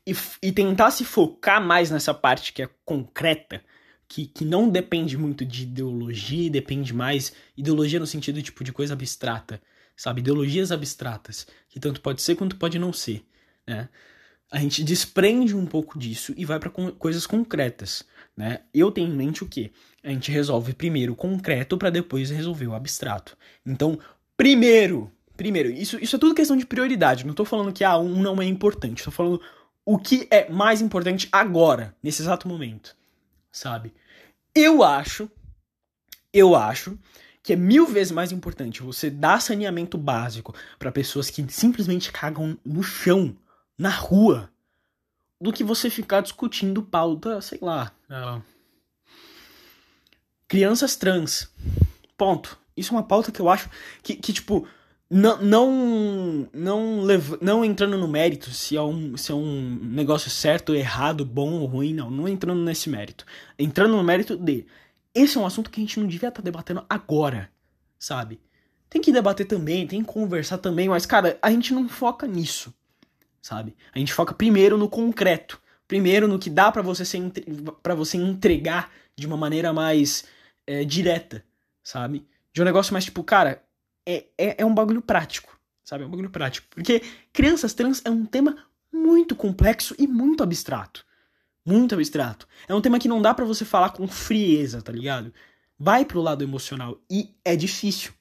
[0.06, 3.62] e, e tentasse focar mais nessa parte que é concreta,
[4.08, 8.93] que, que não depende muito de ideologia, depende mais ideologia no sentido tipo de coisa
[8.93, 9.62] abstrata,
[9.95, 10.21] sabe?
[10.21, 13.25] Ideologias abstratas, que tanto pode ser quanto pode não ser,
[13.67, 13.89] né?
[14.51, 18.03] A gente desprende um pouco disso e vai para coisas concretas,
[18.38, 18.60] né?
[18.71, 19.71] Eu tenho em mente o quê?
[20.03, 23.36] A gente resolve primeiro o concreto para depois resolver o abstrato.
[23.65, 23.97] Então,
[24.38, 27.25] primeiro, primeiro, isso, isso é tudo questão de prioridade.
[27.25, 29.41] Não tô falando que ah, um não é importante, tô falando
[29.86, 32.95] o que é mais importante agora, nesse exato momento,
[33.51, 33.93] sabe?
[34.56, 35.29] Eu acho,
[36.32, 36.97] eu acho
[37.43, 42.58] que é mil vezes mais importante você dar saneamento básico para pessoas que simplesmente cagam
[42.65, 43.36] no chão,
[43.77, 44.49] na rua,
[45.41, 47.91] do que você ficar discutindo pauta, sei lá.
[50.47, 51.51] Crianças trans.
[52.17, 52.58] Ponto.
[52.77, 53.69] Isso é uma pauta que eu acho
[54.01, 54.65] que, que tipo,
[55.10, 60.32] não não não, lev não entrando no mérito se é, um, se é um negócio
[60.32, 62.10] certo, errado, bom ou ruim, não.
[62.10, 63.25] Não entrando nesse mérito.
[63.60, 64.65] Entrando no mérito de
[65.13, 67.52] esse é um assunto que a gente não devia estar tá debatendo agora,
[67.99, 68.41] sabe?
[68.89, 72.73] Tem que debater também, tem que conversar também, mas, cara, a gente não foca nisso,
[73.41, 73.76] sabe?
[73.93, 77.04] A gente foca primeiro no concreto, primeiro no que dá para você,
[77.82, 80.26] para você entregar de uma maneira mais
[80.65, 81.43] é, direta,
[81.84, 82.26] sabe?
[82.52, 83.63] De um negócio mais tipo, cara,
[84.06, 86.04] é, é, é um bagulho prático, sabe?
[86.04, 86.67] É um bagulho prático.
[86.71, 88.58] Porque crianças trans é um tema
[88.91, 91.06] muito complexo e muito abstrato
[91.65, 92.47] muito abstrato.
[92.67, 95.34] É um tema que não dá para você falar com frieza, tá ligado?
[95.78, 98.12] Vai pro lado emocional e é difícil.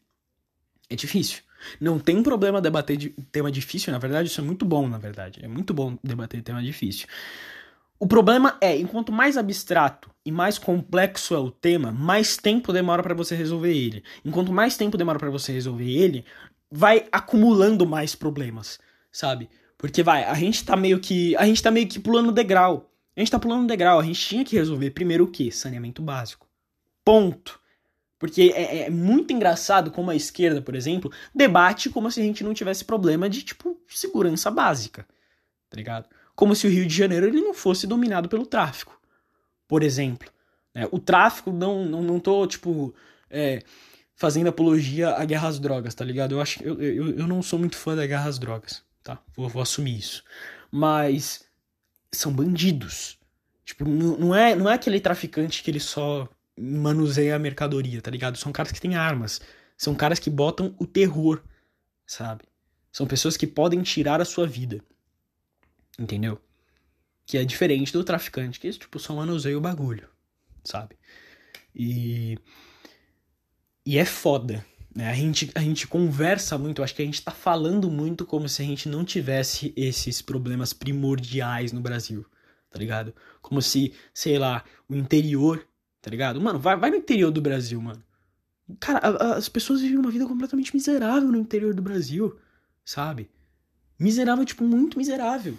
[0.88, 1.42] É difícil.
[1.80, 5.40] Não tem problema debater de tema difícil, na verdade, isso é muito bom, na verdade.
[5.42, 7.06] É muito bom debater tema difícil.
[7.98, 13.00] O problema é, enquanto mais abstrato e mais complexo é o tema, mais tempo demora
[13.00, 14.02] para você resolver ele.
[14.24, 16.24] Enquanto mais tempo demora para você resolver ele,
[16.68, 18.80] vai acumulando mais problemas,
[19.12, 19.48] sabe?
[19.78, 22.91] Porque vai, a gente tá meio que, a gente tá meio que pulando degrau.
[23.16, 25.50] A gente tá pulando um degrau, a gente tinha que resolver primeiro o quê?
[25.50, 26.48] Saneamento básico.
[27.04, 27.60] Ponto.
[28.18, 32.44] Porque é, é, muito engraçado como a esquerda, por exemplo, debate como se a gente
[32.44, 35.06] não tivesse problema de, tipo, segurança básica.
[35.68, 36.08] Tá ligado?
[36.34, 38.98] Como se o Rio de Janeiro ele não fosse dominado pelo tráfico.
[39.66, 40.30] Por exemplo.
[40.74, 40.88] Né?
[40.90, 42.94] O tráfico, não, não, não tô, tipo,
[43.28, 43.62] é,
[44.14, 46.36] fazendo apologia à guerra às drogas, tá ligado?
[46.36, 49.18] Eu acho eu, eu, eu não sou muito fã da guerra às drogas, tá?
[49.34, 50.22] Vou, vou assumir isso.
[50.70, 51.44] Mas
[52.12, 53.18] são bandidos.
[53.64, 58.36] Tipo, não é, não é aquele traficante que ele só manuseia a mercadoria, tá ligado?
[58.36, 59.40] São caras que têm armas.
[59.76, 61.42] São caras que botam o terror,
[62.06, 62.44] sabe?
[62.92, 64.80] São pessoas que podem tirar a sua vida.
[65.98, 66.40] Entendeu?
[67.24, 70.08] Que é diferente do traficante, que tipo, só manuseia o bagulho,
[70.64, 70.96] sabe?
[71.74, 72.38] E.
[73.84, 74.64] E é foda.
[74.94, 75.08] Né?
[75.08, 78.62] A, gente, a gente conversa muito, acho que a gente tá falando muito como se
[78.62, 82.26] a gente não tivesse esses problemas primordiais no Brasil,
[82.70, 83.14] tá ligado?
[83.40, 85.66] Como se, sei lá, o interior,
[86.00, 86.40] tá ligado?
[86.40, 88.02] Mano, vai, vai no interior do Brasil, mano.
[88.78, 92.38] Cara, a, a, as pessoas vivem uma vida completamente miserável no interior do Brasil,
[92.84, 93.30] sabe?
[93.98, 95.56] Miserável, tipo, muito miserável.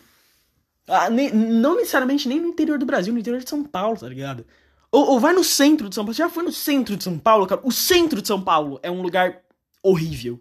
[0.87, 4.07] Ah, nem, não necessariamente nem no interior do Brasil, no interior de São Paulo, tá
[4.07, 4.45] ligado?
[4.93, 6.13] Ou, ou, vai no centro de São Paulo.
[6.13, 7.59] Você já foi no centro de São Paulo, cara?
[7.63, 9.41] O centro de São Paulo é um lugar
[9.81, 10.39] horrível.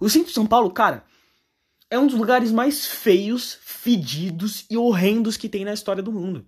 [0.00, 1.04] O centro de São Paulo, cara,
[1.88, 6.44] é um dos lugares mais feios, fedidos e horrendos que tem na história do mundo.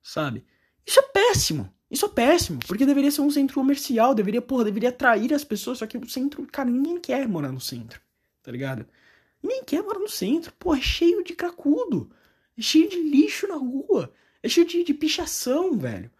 [0.00, 0.46] Sabe?
[0.86, 1.74] Isso é péssimo.
[1.90, 5.78] Isso é péssimo, porque deveria ser um centro comercial, deveria, porra, deveria atrair as pessoas,
[5.78, 7.98] só que o centro, cara, ninguém quer morar no centro,
[8.42, 8.86] tá ligado?
[9.42, 12.10] Ninguém quer morar no centro, pô, é cheio de cracudo,
[12.58, 16.10] é cheio de lixo na rua, é cheio de, de pichação, velho.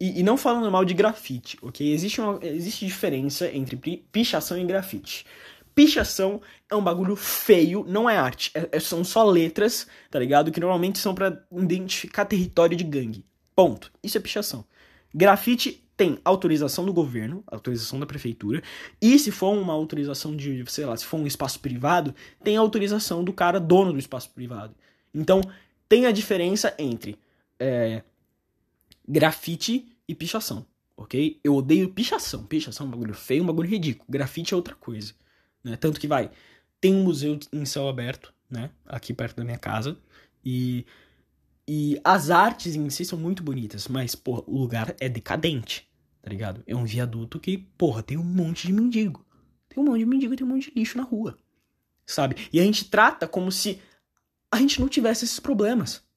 [0.00, 1.92] E, e, não falando mal de grafite, ok?
[1.92, 3.76] Existe, uma, existe diferença entre
[4.10, 5.26] pichação e grafite.
[5.74, 8.50] Pichação é um bagulho feio, não é arte.
[8.54, 10.50] É, é, são só letras, tá ligado?
[10.50, 13.26] Que normalmente são para identificar território de gangue.
[13.54, 13.92] Ponto.
[14.02, 14.64] Isso é pichação.
[15.14, 18.62] Grafite tem autorização do governo, autorização da prefeitura,
[19.02, 23.22] e se for uma autorização de, sei lá, se for um espaço privado, tem autorização
[23.22, 24.74] do cara dono do espaço privado.
[25.12, 25.42] Então,
[25.86, 27.18] tem a diferença entre
[27.58, 28.02] é,
[29.10, 30.64] grafite e pichação,
[30.96, 31.40] ok?
[31.42, 32.44] Eu odeio pichação.
[32.44, 34.06] Pichação é um bagulho feio, um bagulho ridículo.
[34.08, 35.12] Grafite é outra coisa,
[35.64, 35.76] né?
[35.76, 36.30] Tanto que vai,
[36.80, 38.70] tem um museu em céu aberto, né?
[38.86, 39.98] Aqui perto da minha casa.
[40.44, 40.86] E,
[41.66, 45.88] e as artes em si são muito bonitas, mas, porra, o lugar é decadente,
[46.22, 46.62] tá ligado?
[46.64, 49.26] É um viaduto que, porra, tem um monte de mendigo.
[49.68, 51.36] Tem um monte de mendigo tem um monte de lixo na rua,
[52.06, 52.36] sabe?
[52.52, 53.80] E a gente trata como se
[54.52, 56.08] a gente não tivesse esses problemas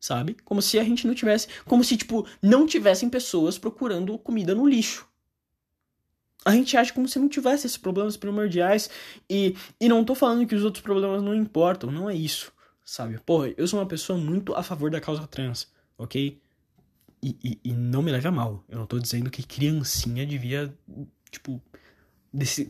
[0.00, 0.34] sabe?
[0.44, 4.66] Como se a gente não tivesse, como se tipo não tivessem pessoas procurando comida no
[4.66, 5.06] lixo.
[6.42, 8.88] A gente acha como se não tivesse esses problemas primordiais
[9.28, 12.50] e e não tô falando que os outros problemas não importam, não é isso,
[12.82, 13.20] sabe?
[13.20, 16.40] Porra, eu sou uma pessoa muito a favor da causa trans, ok?
[17.22, 18.64] E, e, e não me leve a mal.
[18.66, 20.74] Eu não tô dizendo que criancinha devia,
[21.30, 21.60] tipo,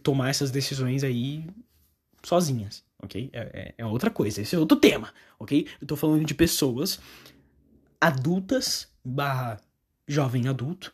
[0.03, 1.47] tomar essas decisões aí
[2.25, 3.31] sozinhas, ok?
[3.33, 5.67] É, é, é, outra coisa, esse é outro tema, ok?
[5.81, 7.01] Eu tô falando de pessoas
[8.01, 9.61] adultas barra
[10.07, 10.93] jovem adulto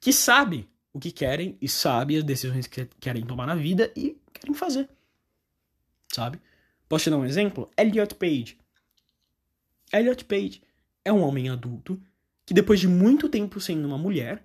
[0.00, 4.16] que sabe o que querem e sabe as decisões que querem tomar na vida e
[4.32, 4.88] querem fazer,
[6.12, 6.40] sabe?
[6.88, 7.70] Posso te dar um exemplo?
[7.76, 8.58] Elliot Page.
[9.92, 10.62] Elliot Page
[11.04, 12.00] é um homem adulto
[12.46, 14.42] que depois de muito tempo sendo uma mulher,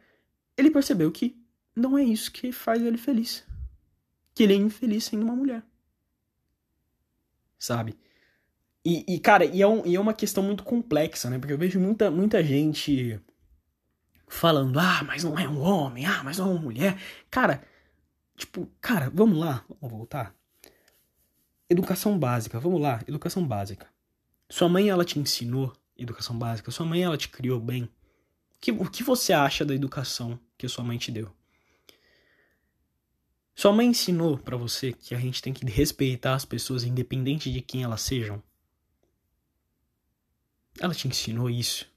[0.57, 1.37] ele percebeu que
[1.75, 3.45] não é isso que faz ele feliz.
[4.35, 5.63] Que ele é infeliz sendo uma mulher.
[7.63, 7.97] Sabe?
[8.83, 11.39] E, e cara, e é, um, e é uma questão muito complexa, né?
[11.39, 13.21] Porque eu vejo muita, muita gente
[14.27, 17.01] falando, ah, mas não é um homem, ah, mas não é uma mulher.
[17.31, 17.63] Cara,
[18.35, 20.35] tipo, cara, vamos lá, vamos voltar.
[21.69, 23.87] Educação básica, vamos lá, educação básica.
[24.49, 27.87] Sua mãe, ela te ensinou educação básica, sua mãe, ela te criou bem.
[28.59, 31.33] Que, o que você acha da educação que sua mãe te deu?
[33.55, 37.61] Sua mãe ensinou para você que a gente tem que respeitar as pessoas independente de
[37.61, 38.41] quem elas sejam?
[40.79, 41.87] Ela te ensinou isso?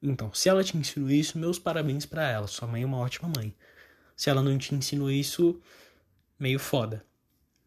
[0.00, 2.46] Então, se ela te ensinou isso, meus parabéns para ela.
[2.46, 3.54] Sua mãe é uma ótima mãe.
[4.14, 5.60] Se ela não te ensinou isso,
[6.38, 7.04] meio foda,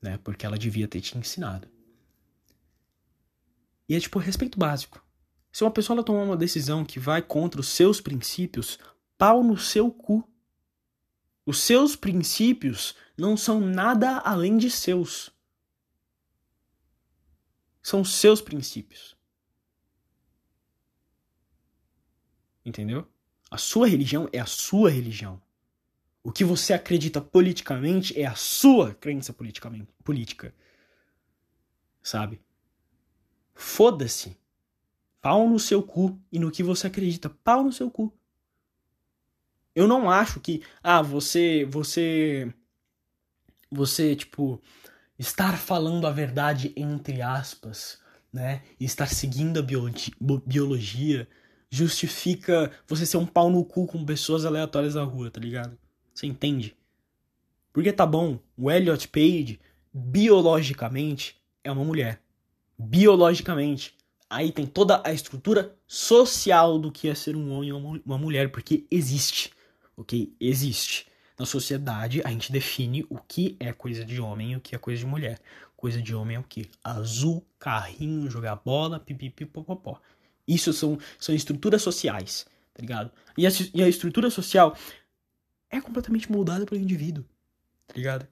[0.01, 0.17] né?
[0.23, 1.67] Porque ela devia ter te ensinado.
[3.87, 5.03] E é tipo respeito básico.
[5.51, 8.79] Se uma pessoa tomar uma decisão que vai contra os seus princípios,
[9.17, 10.23] pau no seu cu.
[11.49, 15.31] Os seus princípios não são nada além de seus.
[17.81, 19.17] São seus princípios.
[22.63, 23.11] Entendeu?
[23.49, 25.41] A sua religião é a sua religião.
[26.21, 30.53] O que você acredita politicamente é a sua crença politicamente, política.
[32.03, 32.39] Sabe?
[33.55, 34.37] Foda-se.
[35.19, 37.27] Pau no seu cu e no que você acredita.
[37.27, 38.13] Pau no seu cu.
[39.75, 42.51] Eu não acho que, ah, você, você,
[43.71, 44.61] você, tipo,
[45.17, 47.99] estar falando a verdade entre aspas,
[48.31, 48.61] né?
[48.79, 50.13] E estar seguindo a biologia,
[50.45, 51.27] biologia
[51.69, 55.77] justifica você ser um pau no cu com pessoas aleatórias na rua, tá ligado?
[56.13, 56.75] Você entende?
[57.71, 59.59] Porque tá bom, o Elliot Page,
[59.93, 62.21] biologicamente, é uma mulher.
[62.77, 63.95] Biologicamente.
[64.29, 68.51] Aí tem toda a estrutura social do que é ser um homem ou uma mulher,
[68.51, 69.51] porque existe
[69.99, 70.33] ok?
[70.39, 71.07] Existe.
[71.37, 74.77] Na sociedade, a gente define o que é coisa de homem e o que é
[74.77, 75.39] coisa de mulher.
[75.75, 76.69] Coisa de homem é o que?
[76.83, 80.01] Azul, carrinho, jogar bola, pipipipopopó.
[80.47, 83.11] Isso são, são estruturas sociais, tá ligado?
[83.37, 84.75] E a, e a estrutura social
[85.69, 87.23] é completamente moldada pelo indivíduo,
[87.87, 88.27] tá ligado?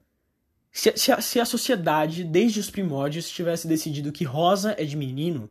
[0.70, 4.96] Se, se, a, se a sociedade, desde os primórdios, tivesse decidido que rosa é de
[4.96, 5.48] menino,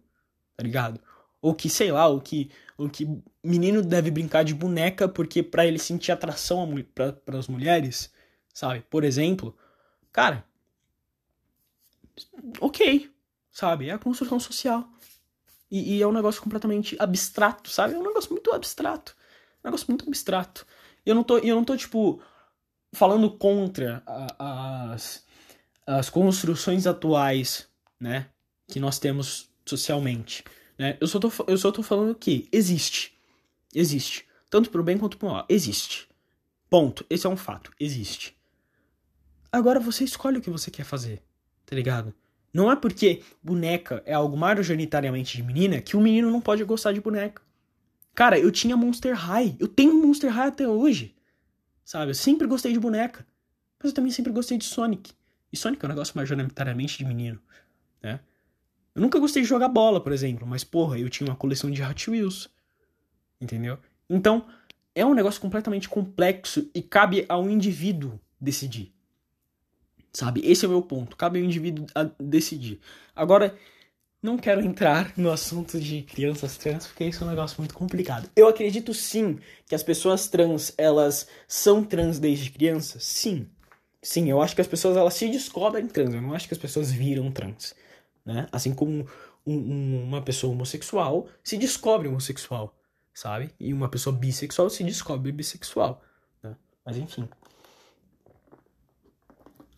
[0.55, 0.99] tá ligado?
[1.41, 3.07] Ou que, sei lá, ou que, ou que
[3.43, 8.13] menino deve brincar de boneca porque para ele sentir atração para as mulheres,
[8.53, 8.81] sabe?
[8.89, 9.57] Por exemplo,
[10.11, 10.45] cara,
[12.61, 13.09] ok,
[13.51, 13.89] sabe?
[13.89, 14.87] É a construção social.
[15.69, 17.93] E, e, é um negócio completamente abstrato, sabe?
[17.93, 19.15] É um negócio muito abstrato.
[19.63, 20.65] Um negócio muito abstrato.
[21.05, 22.21] E eu não tô, eu não tô tipo,
[22.93, 25.25] falando contra a, as,
[25.85, 27.67] as construções atuais,
[27.99, 28.29] né?
[28.67, 30.43] Que nós temos socialmente.
[30.77, 30.97] Né?
[30.99, 33.17] Eu, só tô, eu só tô falando que existe.
[33.73, 34.25] Existe.
[34.49, 35.45] Tanto pro bem quanto pro mal.
[35.49, 36.07] Existe.
[36.69, 37.05] Ponto.
[37.09, 37.71] Esse é um fato.
[37.79, 38.37] Existe.
[39.51, 41.21] Agora você escolhe o que você quer fazer.
[41.65, 42.13] Tá ligado?
[42.53, 46.91] Não é porque boneca é algo majoritariamente de menina que o menino não pode gostar
[46.91, 47.41] de boneca.
[48.15, 49.57] Cara, eu tinha Monster High.
[49.59, 51.15] Eu tenho Monster High até hoje.
[51.85, 52.11] Sabe?
[52.11, 53.25] Eu sempre gostei de boneca.
[53.79, 55.13] Mas eu também sempre gostei de Sonic.
[55.51, 57.39] E Sonic é um negócio majoritariamente de menino.
[58.01, 58.19] Né?
[58.97, 61.83] Eu nunca gostei de jogar bola, por exemplo, mas porra, eu tinha uma coleção de
[61.83, 62.49] Hot Wheels.
[63.39, 63.77] Entendeu?
[64.09, 64.47] Então,
[64.95, 68.91] é um negócio completamente complexo e cabe ao indivíduo decidir.
[70.11, 70.41] Sabe?
[70.43, 71.15] Esse é o meu ponto.
[71.15, 71.85] Cabe ao indivíduo
[72.19, 72.79] decidir.
[73.15, 73.55] Agora,
[74.19, 78.27] não quero entrar no assunto de crianças trans, porque isso é um negócio muito complicado.
[78.35, 82.99] Eu acredito sim que as pessoas trans, elas são trans desde criança.
[82.99, 83.47] Sim.
[84.01, 86.15] Sim, eu acho que as pessoas elas se descobrem trans.
[86.15, 87.75] Eu não acho que as pessoas viram trans
[88.27, 88.45] né?
[88.51, 89.07] Assim como
[89.45, 92.77] um, um, uma pessoa homossexual se descobre homossexual,
[93.13, 93.49] sabe?
[93.57, 96.03] E uma pessoa bissexual se descobre bissexual,
[96.43, 96.57] né?
[96.85, 97.27] Mas enfim.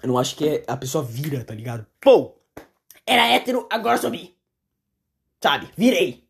[0.01, 1.85] Eu não acho que é, a pessoa vira, tá ligado?
[2.01, 2.35] Pô!
[3.05, 4.35] Era hétero, agora sou bi.
[5.41, 5.69] Sabe?
[5.77, 6.27] Virei.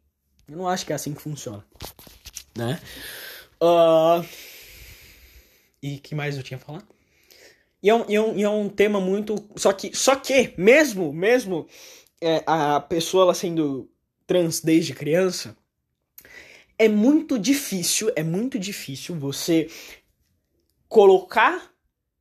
[0.47, 1.65] Eu não acho que é assim que funciona.
[2.55, 2.81] Né?
[3.61, 4.25] Uh...
[5.81, 6.83] E que mais eu tinha a falar?
[7.81, 9.35] E é, um, e, é um, e é um tema muito.
[9.55, 11.65] Só que, só que, mesmo, mesmo
[12.21, 13.89] é, a pessoa ela sendo
[14.25, 15.55] trans desde criança,
[16.77, 19.69] é muito difícil, é muito difícil você
[20.87, 21.71] colocar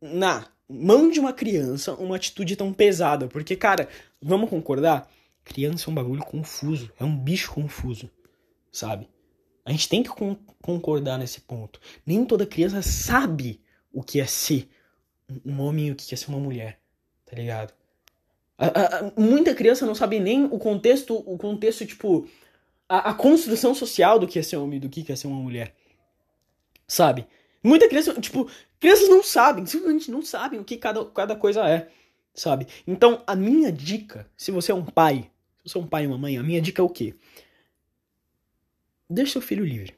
[0.01, 3.29] na mão de uma criança uma atitude tão pesada.
[3.29, 3.89] Porque, cara,
[4.21, 5.11] vamos concordar?
[5.45, 6.93] Criança é um bagulho confuso.
[6.99, 8.11] É um bicho confuso.
[8.71, 9.09] Sabe?
[9.65, 11.81] A gente tem que con concordar nesse ponto.
[12.05, 13.61] Nem toda criança sabe
[13.93, 14.69] o que é ser
[15.45, 16.81] um homem e o que é ser uma mulher.
[17.25, 17.73] Tá ligado?
[19.17, 22.29] Muita criança não sabe nem o contexto, o contexto, tipo,
[22.89, 25.75] a, a construção social do que é ser homem do que é ser uma mulher.
[26.87, 27.27] Sabe?
[27.63, 28.51] Muita criança, tipo,
[28.81, 31.89] crianças não sabem, simplesmente não sabem o que cada, cada coisa é,
[32.35, 32.67] sabe?
[32.87, 36.07] Então, a minha dica, se você é um pai, se você é um pai e
[36.07, 37.15] uma mãe, a minha dica é o quê?
[39.09, 39.95] Deixe seu filho livre.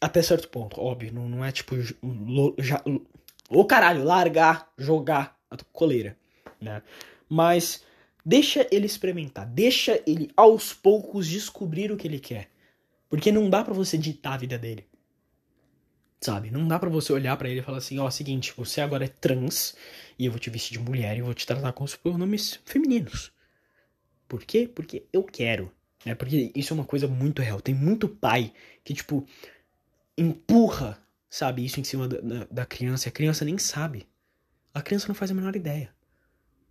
[0.00, 1.74] Até certo ponto, óbvio, não, não é tipo,
[3.48, 6.16] ô caralho, largar, jogar a coleira,
[6.60, 6.82] né?
[7.28, 7.82] Mas
[8.24, 12.50] deixa ele experimentar, deixa ele aos poucos descobrir o que ele quer.
[13.08, 14.86] Porque não dá para você ditar a vida dele.
[16.20, 16.50] Sabe?
[16.50, 19.04] Não dá para você olhar para ele e falar assim, ó, oh, seguinte, você agora
[19.04, 19.76] é trans
[20.18, 23.32] e eu vou te vestir de mulher e vou te tratar com os pronomes femininos.
[24.26, 24.68] Por quê?
[24.72, 25.70] Porque eu quero.
[26.04, 26.14] Né?
[26.14, 27.60] Porque isso é uma coisa muito real.
[27.60, 28.52] Tem muito pai
[28.82, 29.26] que, tipo,
[30.16, 34.08] empurra, sabe, isso em cima da, da, da criança e a criança nem sabe.
[34.72, 35.94] A criança não faz a menor ideia.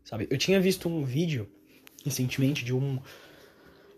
[0.06, 0.28] Sabe?
[0.30, 1.50] Eu tinha visto um vídeo
[2.06, 3.00] recentemente de um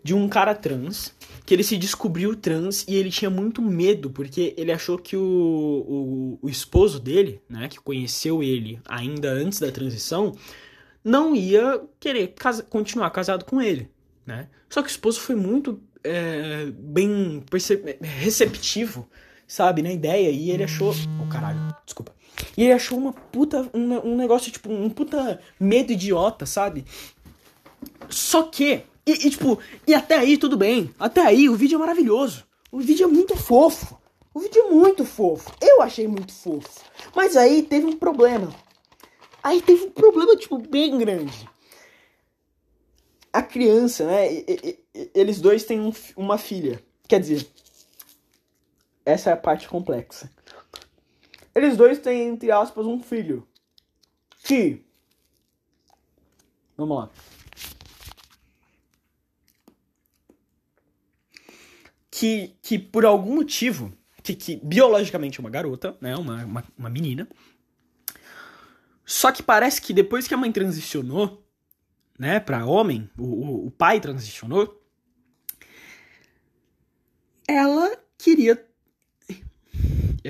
[0.02, 1.12] de um cara trans,
[1.44, 5.20] que ele se descobriu trans e ele tinha muito medo, porque ele achou que o,
[5.20, 10.32] o, o esposo dele, né, que conheceu ele ainda antes da transição,
[11.04, 13.90] não ia querer casa, continuar casado com ele,
[14.24, 14.48] né?
[14.70, 17.42] Só que o esposo foi muito é, bem
[18.00, 19.08] receptivo,
[19.46, 20.94] sabe, na ideia, e ele achou...
[21.22, 22.14] Oh, caralho, desculpa.
[22.56, 23.68] E ele achou uma puta.
[23.74, 26.84] Um, um negócio, tipo, um puta medo idiota, sabe?
[28.08, 28.82] Só que.
[29.06, 30.94] E, e, tipo, e até aí tudo bem.
[30.98, 32.44] Até aí o vídeo é maravilhoso.
[32.70, 33.98] O vídeo é muito fofo.
[34.34, 35.50] O vídeo é muito fofo.
[35.60, 36.84] Eu achei muito fofo.
[37.14, 38.54] Mas aí teve um problema.
[39.42, 41.48] Aí teve um problema, tipo, bem grande.
[43.32, 44.32] A criança, né?
[44.32, 44.44] E,
[44.94, 46.82] e, eles dois têm um, uma filha.
[47.08, 47.48] Quer dizer,
[49.04, 50.30] essa é a parte complexa.
[51.54, 53.46] Eles dois têm, entre aspas, um filho.
[54.44, 54.84] Que.
[56.76, 57.10] Vamos lá.
[62.10, 63.92] Que, que por algum motivo,
[64.22, 66.16] que, que biologicamente é uma garota, né?
[66.16, 67.28] Uma, uma, uma menina.
[69.04, 71.42] Só que parece que depois que a mãe transicionou,
[72.18, 74.82] né, para homem, o, o, o pai transicionou,
[77.46, 78.67] ela queria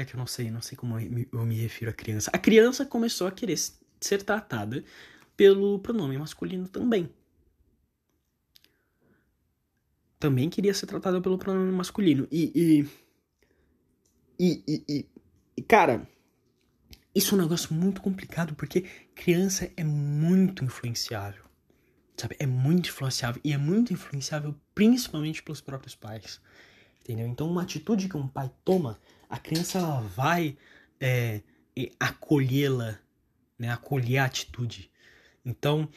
[0.00, 2.30] é que eu não sei, não sei como eu me, refiro à criança.
[2.32, 3.58] A criança começou a querer
[4.00, 4.84] ser tratada
[5.36, 7.08] pelo pronome masculino também.
[10.18, 12.26] Também queria ser tratada pelo pronome masculino.
[12.30, 12.86] E.
[14.38, 14.62] E.
[14.66, 14.84] E.
[14.88, 15.06] e,
[15.56, 16.08] e cara.
[17.14, 18.82] Isso é um negócio muito complicado porque
[19.14, 21.42] criança é muito influenciável.
[22.16, 22.36] Sabe?
[22.38, 23.40] É muito influenciável.
[23.44, 26.40] E é muito influenciável principalmente pelos próprios pais.
[27.08, 27.26] Entendeu?
[27.26, 29.00] Então, uma atitude que um pai toma
[29.30, 30.58] a criança ela vai
[31.00, 31.40] é,
[31.98, 32.98] acolhê-la,
[33.58, 33.70] né?
[33.70, 34.90] acolher a atitude.
[35.42, 35.88] Então,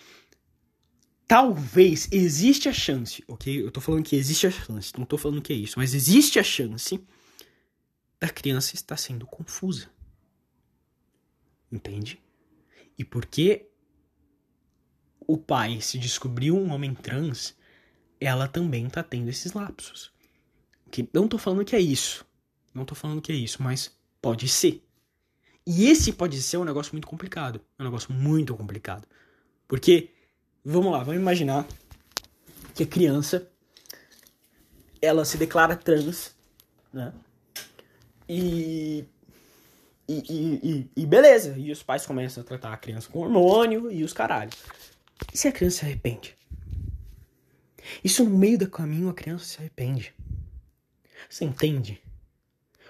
[1.28, 3.62] talvez existe a chance, ok?
[3.62, 6.40] Eu tô falando que existe a chance, não tô falando que é isso, mas existe
[6.40, 7.06] a chance
[8.18, 9.90] da criança estar sendo confusa.
[11.70, 12.22] Entende?
[12.98, 13.68] E porque
[15.28, 17.54] o pai se descobriu um homem trans,
[18.18, 20.12] ela também tá tendo esses lapsos.
[20.92, 22.26] Que não tô falando que é isso,
[22.74, 24.84] não tô falando que é isso, mas pode ser.
[25.66, 27.62] E esse pode ser um negócio muito complicado.
[27.78, 29.08] É um negócio muito complicado.
[29.68, 30.10] Porque,
[30.66, 31.68] vamos lá, vamos imaginar
[32.76, 33.48] que a criança
[35.02, 36.36] ela se declara trans,
[36.92, 37.14] né?
[38.28, 39.06] E
[40.12, 44.04] e, e, e, beleza, e os pais começam a tratar a criança com hormônio e
[44.04, 44.58] os caralhos.
[45.34, 46.36] E se a criança se arrepende?
[48.04, 50.14] Isso no meio do caminho a criança se arrepende.
[51.32, 52.02] Você entende?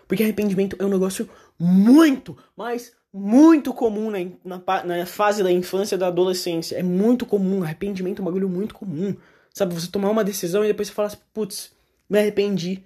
[0.08, 1.30] Porque arrependimento é um negócio
[1.60, 6.76] muito, mas muito comum na, na, na, fase da infância e da adolescência.
[6.76, 7.62] É muito comum.
[7.62, 9.16] Arrependimento é um bagulho muito comum.
[9.54, 11.72] Sabe, você tomar uma decisão e depois você fala assim, putz,
[12.10, 12.84] me arrependi.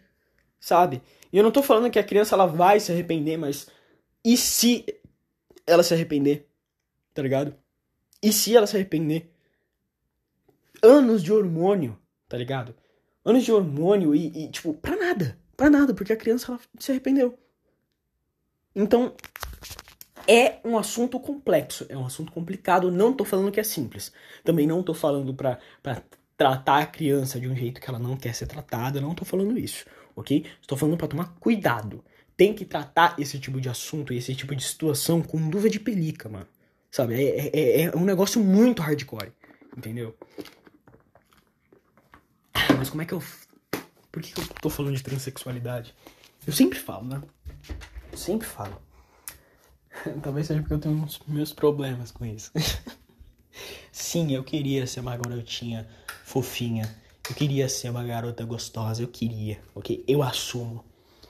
[0.60, 1.02] Sabe?
[1.32, 3.68] E eu não tô falando que a criança ela vai se arrepender, mas
[4.24, 4.86] e se
[5.66, 6.50] ela se arrepender?
[7.14, 7.56] Tá ligado?
[8.22, 9.32] E se ela se arrepender?
[10.84, 11.98] Anos de hormônio,
[12.28, 12.76] tá ligado?
[13.24, 15.40] Anos de hormônio e, e tipo, pra nada.
[15.56, 17.38] Pra nada, porque a criança ela se arrependeu.
[18.76, 19.16] Então,
[20.28, 22.92] é um assunto complexo, é um assunto complicado.
[22.92, 24.12] Não tô falando que é simples.
[24.44, 25.60] Também não tô falando pra
[26.38, 29.00] tratar a criança de um jeito que ela não quer ser tratada.
[29.00, 29.86] Não tô falando isso,
[30.16, 30.46] ok?
[30.62, 32.04] Estou falando para tomar cuidado.
[32.36, 35.80] Tem que tratar esse tipo de assunto e esse tipo de situação com luva de
[35.80, 36.48] pelica, mano.
[36.92, 37.16] Sabe?
[37.16, 39.32] É, é, é um negócio muito hardcore.
[39.78, 40.16] Entendeu?
[42.78, 43.22] Mas como é que eu.
[44.16, 45.94] Por que, eu tô falando de transexualidade?
[46.48, 47.22] Eu sempre falo, né?
[48.10, 48.82] Eu sempre falo.
[50.24, 52.50] Talvez seja porque eu tenho uns meus problemas com isso.
[53.92, 55.86] Sim, eu queria ser uma garotinha
[56.24, 56.96] fofinha.
[57.30, 59.04] Eu queria ser uma garota gostosa.
[59.04, 60.02] Eu queria, ok?
[60.08, 60.86] Eu assumo.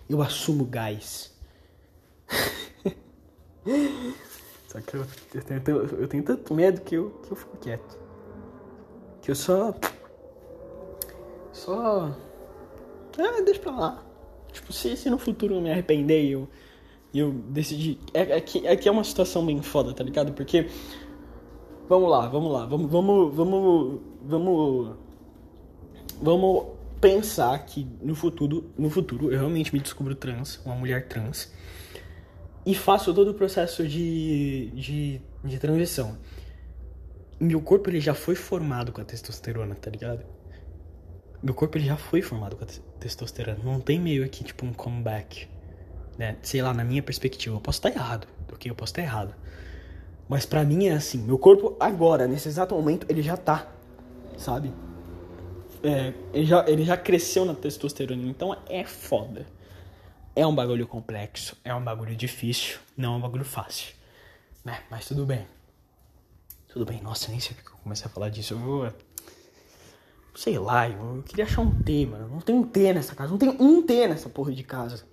[0.07, 1.35] Eu assumo gás.
[4.69, 7.97] Só que eu, eu, tenho, eu tenho tanto medo que eu, que eu fico quieto.
[9.23, 9.73] Que eu só.
[11.51, 12.15] Só.
[13.17, 14.03] Ah, deixa pra lá.
[14.51, 16.49] Tipo, se, se no futuro eu me arrepender e eu,
[17.13, 17.99] eu decidi.
[18.13, 20.33] É, é, que, é que é uma situação bem foda, tá ligado?
[20.33, 20.67] Porque.
[21.87, 22.65] Vamos lá, vamos lá.
[22.65, 22.89] Vamos.
[22.89, 23.35] Vamos.
[23.35, 24.01] Vamos.
[24.27, 24.95] Vamos,
[26.21, 26.65] vamos
[26.99, 31.51] pensar que no futuro, no futuro eu realmente me descubro trans, uma mulher trans
[32.65, 36.17] e faço todo o processo de, de, de transição.
[37.39, 40.25] Meu corpo ele já foi formado com a testosterona, tá ligado?
[41.45, 42.67] Meu corpo ele já foi formado com a
[42.99, 43.59] testosterona.
[43.63, 45.47] Não tem meio aqui, tipo, um comeback.
[46.17, 46.37] Né?
[46.41, 47.55] Sei lá, na minha perspectiva.
[47.55, 48.71] Eu posso estar errado, ok?
[48.71, 49.35] Eu posso estar errado.
[50.27, 51.19] Mas pra mim é assim.
[51.19, 53.71] Meu corpo agora, nesse exato momento, ele já tá.
[54.39, 54.73] Sabe?
[55.83, 58.27] É, ele, já, ele já cresceu na testosterona.
[58.27, 59.45] Então é foda.
[60.35, 63.93] É um bagulho complexo, é um bagulho difícil, não é um bagulho fácil.
[64.63, 64.79] Né?
[64.89, 65.45] Mas tudo bem.
[66.69, 66.99] Tudo bem.
[67.03, 68.55] Nossa, nem sei porque eu comecei a falar disso.
[68.55, 68.91] Eu vou.
[70.35, 72.27] Sei lá, eu, queria achar um T, mano.
[72.27, 73.31] Não tem um T nessa casa.
[73.31, 75.05] Não tem um T nessa porra de casa.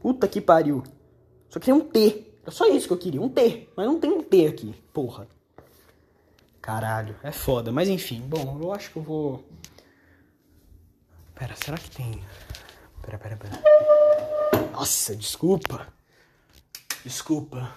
[0.00, 0.84] Puta que pariu.
[1.50, 2.26] Só queria um T.
[2.46, 3.68] É só isso que eu queria, um T.
[3.76, 5.28] Mas não tem um T aqui, porra.
[6.62, 7.72] Caralho, é foda.
[7.72, 9.44] Mas enfim, bom, eu acho que eu vou.
[11.34, 12.22] Pera, será que tem.
[13.02, 13.62] Pera, pera, pera.
[14.72, 15.88] Nossa, desculpa.
[17.04, 17.74] Desculpa.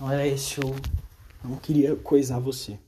[0.00, 0.74] Não era esse eu
[1.42, 2.78] não queria coisar você.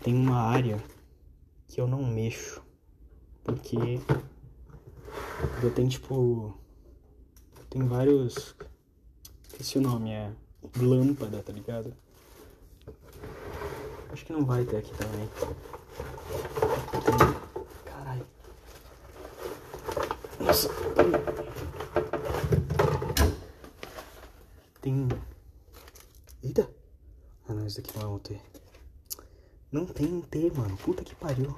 [0.00, 0.82] Que tem uma área
[1.68, 2.62] que eu não mexo.
[3.44, 4.00] Porque
[5.62, 6.58] eu tenho tipo.
[7.68, 8.56] Tem vários.
[9.46, 10.32] Esqueci o nome, é.
[10.78, 11.94] Lâmpada, tá ligado?
[14.10, 15.28] Acho que não vai ter aqui também.
[20.38, 20.70] Tem nossa,
[24.80, 25.08] Tem.
[26.42, 26.70] Eita!
[27.46, 28.49] Ah não, esse daqui não é um T.
[29.70, 30.76] Não tem um T, mano.
[30.78, 31.56] Puta que pariu.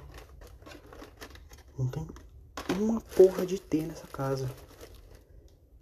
[1.79, 2.07] Não tem
[2.79, 4.51] uma porra de T nessa casa.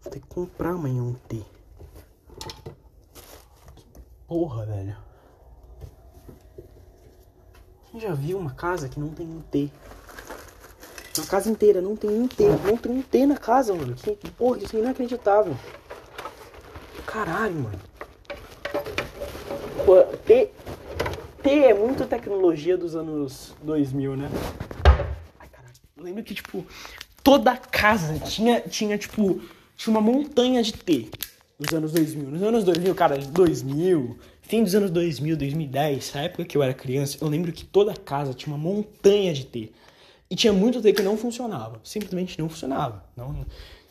[0.03, 1.43] Vou ter que comprar amanhã um T.
[4.29, 4.97] Porra, velho.
[7.91, 9.69] Quem já viu uma casa que não tem um T?
[11.19, 12.45] Na casa inteira, não tem um T.
[12.65, 13.97] Não tem um T na casa, mano.
[13.97, 15.57] Que, porra, isso é inacreditável.
[17.05, 17.81] Caralho, mano.
[19.85, 20.53] Pô, T.
[21.43, 24.29] T é muito tecnologia dos anos 2000, né?
[25.39, 25.75] Ai, caralho.
[25.97, 26.67] Eu lembro que, tipo,
[27.23, 29.41] toda casa tinha, tinha tipo,
[29.77, 31.09] tinha uma montanha de T
[31.59, 32.31] nos anos 2000.
[32.31, 36.75] Nos anos 2000, cara, 2000, fim dos anos 2000, 2010, na época que eu era
[36.75, 39.73] criança, eu lembro que toda casa tinha uma montanha de T.
[40.31, 41.81] E tinha muito T que não funcionava.
[41.83, 43.05] Simplesmente não funcionava.
[43.17, 43.47] Não,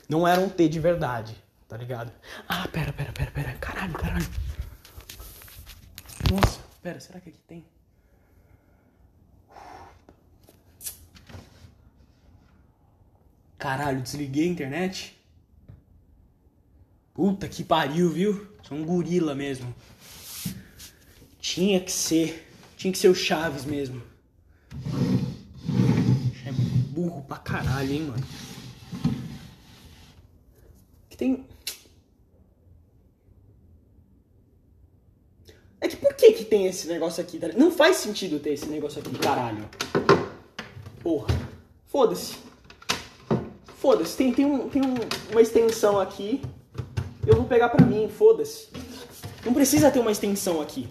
[0.07, 1.35] não era um T de verdade,
[1.67, 2.11] tá ligado?
[2.47, 3.53] Ah, pera, pera, pera, pera.
[3.53, 4.27] Caralho, caralho.
[6.31, 7.65] Nossa, pera, será que aqui tem?
[13.57, 15.17] Caralho, desliguei a internet.
[17.13, 18.47] Puta que pariu, viu?
[18.63, 19.75] Sou um gorila mesmo.
[21.39, 22.47] Tinha que ser.
[22.77, 24.01] Tinha que ser o Chaves mesmo
[26.99, 28.27] burro pra caralho, hein, mano.
[31.09, 31.45] Que tem.
[35.81, 37.39] É que por que que tem esse negócio aqui?
[37.39, 39.69] Tá Não faz sentido ter esse negócio aqui, caralho.
[41.01, 41.27] Porra.
[41.87, 42.35] Foda-se.
[43.77, 44.17] Foda-se.
[44.17, 44.95] Tem, tem, um, tem um,
[45.31, 46.41] uma extensão aqui.
[47.25, 48.67] Eu vou pegar pra mim, foda-se.
[49.45, 50.87] Não precisa ter uma extensão aqui.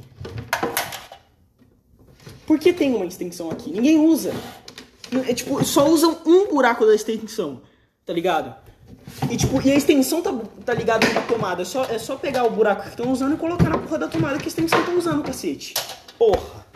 [2.47, 3.71] Por que tem uma extensão aqui?
[3.71, 4.33] Ninguém usa.
[5.29, 7.61] É, tipo, só usam um buraco da extensão,
[8.07, 8.55] tá ligado?
[9.31, 10.33] E tipo, e a extensão tá,
[10.65, 11.63] tá ligada na tomada.
[11.63, 14.09] É só, é só pegar o buraco que estão usando e colocar na porra da
[14.09, 15.75] tomada que a extensão tá usando, cacete.
[16.19, 16.67] Porra!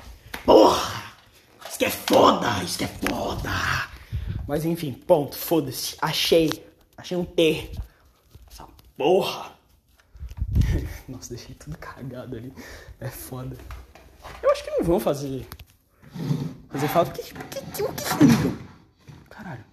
[0.44, 1.02] Porra!
[1.68, 2.62] Isso que é foda!
[2.64, 3.50] Isso que é foda!
[4.46, 5.96] Mas enfim, ponto, foda-se.
[6.00, 6.50] Achei.
[6.96, 7.70] Achei um T.
[8.50, 8.66] Essa
[8.96, 9.52] porra!
[11.08, 12.52] Nossa, deixei tudo cagado ali.
[13.00, 13.56] É foda.
[14.42, 15.46] Eu acho que não vão fazer
[16.70, 17.10] fazer falta.
[17.10, 18.58] O que, o que, o que, que ligam?
[19.28, 19.64] Caralho.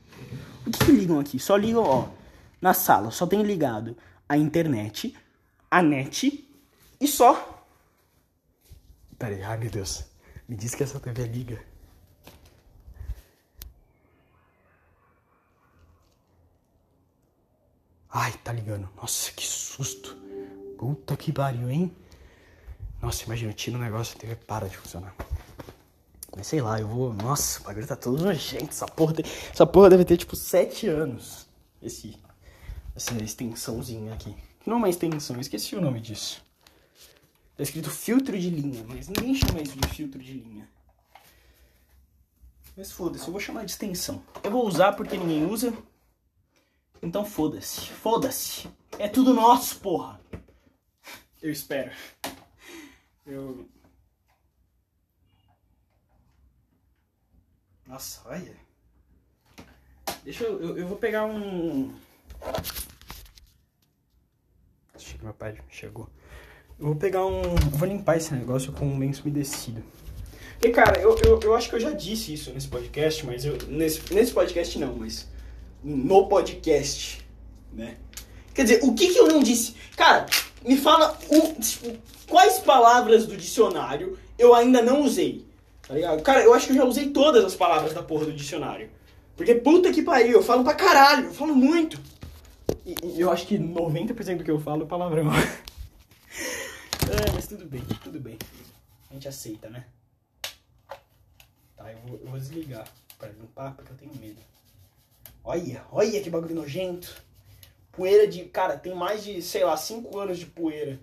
[0.66, 1.40] O que, que ligam aqui?
[1.40, 2.08] Só ligam, ó.
[2.62, 3.96] Na sala, só tem ligado
[4.28, 5.18] a internet,
[5.72, 6.48] a net
[7.00, 7.66] e só.
[9.18, 10.06] Pera aí, ai meu Deus.
[10.48, 11.64] Me diz que essa TV liga.
[18.12, 18.90] Ai, tá ligando.
[18.96, 20.18] Nossa, que susto.
[20.78, 21.96] Puta que pariu, hein?
[23.02, 25.16] Nossa, imagina, tira o negócio e a TV para de funcionar.
[26.36, 27.14] Mas sei lá, eu vou.
[27.14, 28.70] Nossa, o bagulho tá todo nojento.
[28.70, 29.14] Essa porra,
[29.54, 31.48] essa porra deve ter tipo 7 anos.
[31.82, 32.18] Esse.
[33.00, 34.36] Essa extensãozinha aqui.
[34.66, 36.44] Não é uma extensão, esqueci o nome disso.
[37.56, 40.70] Tá escrito filtro de linha, mas ninguém chama isso de filtro de linha.
[42.76, 44.22] Mas foda-se, eu vou chamar de extensão.
[44.44, 45.74] Eu vou usar porque ninguém usa.
[47.02, 47.88] Então foda-se.
[47.88, 48.68] Foda-se.
[48.98, 50.20] É tudo nosso, porra.
[51.42, 51.96] Eu espero.
[53.26, 53.66] Eu.
[57.88, 58.58] Nossa, olha.
[60.26, 60.62] Deixa eu.
[60.62, 61.98] Eu, eu vou pegar um.
[65.20, 66.08] Que meu pai chegou.
[66.80, 67.42] Eu vou pegar um.
[67.72, 69.84] Vou limpar esse negócio com um lenço umedecido.
[70.64, 73.58] E cara, eu, eu, eu acho que eu já disse isso nesse podcast, mas eu.
[73.68, 75.28] Nesse, nesse podcast não, mas.
[75.84, 77.26] No podcast,
[77.74, 77.98] né?
[78.54, 79.76] Quer dizer, o que, que eu não disse?
[79.96, 80.26] Cara,
[80.66, 81.56] me fala o,
[82.28, 85.46] quais palavras do dicionário eu ainda não usei.
[85.88, 86.22] Tá ligado?
[86.22, 88.90] Cara, eu acho que eu já usei todas as palavras da porra do dicionário.
[89.36, 92.00] Porque puta que pariu, eu falo pra caralho, eu falo muito.
[93.18, 95.32] Eu acho que 90% do que eu falo é palavrão.
[95.32, 98.38] é, mas tudo bem, tudo bem.
[99.10, 99.86] A gente aceita, né?
[101.76, 102.88] Tá, eu vou, eu vou desligar
[103.18, 104.40] pra limpar, porque eu tenho medo.
[105.44, 107.24] Olha, olha que bagulho nojento.
[107.92, 108.46] Poeira de.
[108.46, 111.00] Cara, tem mais de, sei lá, 5 anos de poeira.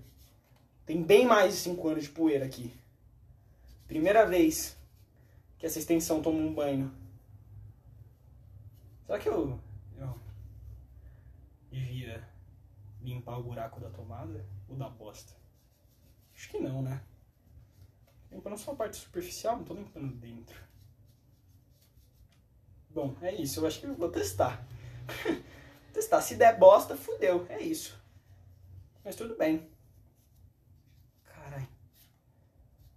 [0.85, 2.73] Tem bem mais de 5 anos de poeira aqui.
[3.89, 4.77] Primeira vez
[5.59, 6.93] que essa extensão toma um banho.
[9.07, 9.59] Será que eu
[11.77, 12.27] devia
[13.01, 15.35] limpar o buraco da tomada ou da bosta?
[16.35, 17.03] Acho que não, né?
[18.31, 20.59] Limpando só a parte superficial, não tô limpando dentro.
[22.91, 23.61] Bom, é isso.
[23.61, 24.67] Eu acho que eu vou testar.
[25.93, 26.21] testar.
[26.23, 27.47] Se der bosta, fudeu.
[27.49, 27.99] É isso.
[29.05, 29.71] Mas tudo bem.
[31.25, 31.69] Caralho.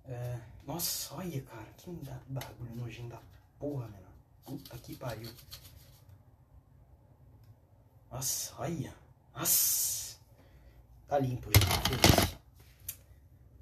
[0.05, 0.39] É...
[0.65, 1.67] Nossa, olha, cara.
[1.77, 1.91] Que
[2.27, 3.21] bagulho nojento da
[3.59, 4.07] porra, mano.
[4.43, 5.29] Puta que pariu.
[8.19, 8.93] Nossa, olha.
[9.33, 10.17] Nossa.
[11.07, 12.37] Tá limpo, gente.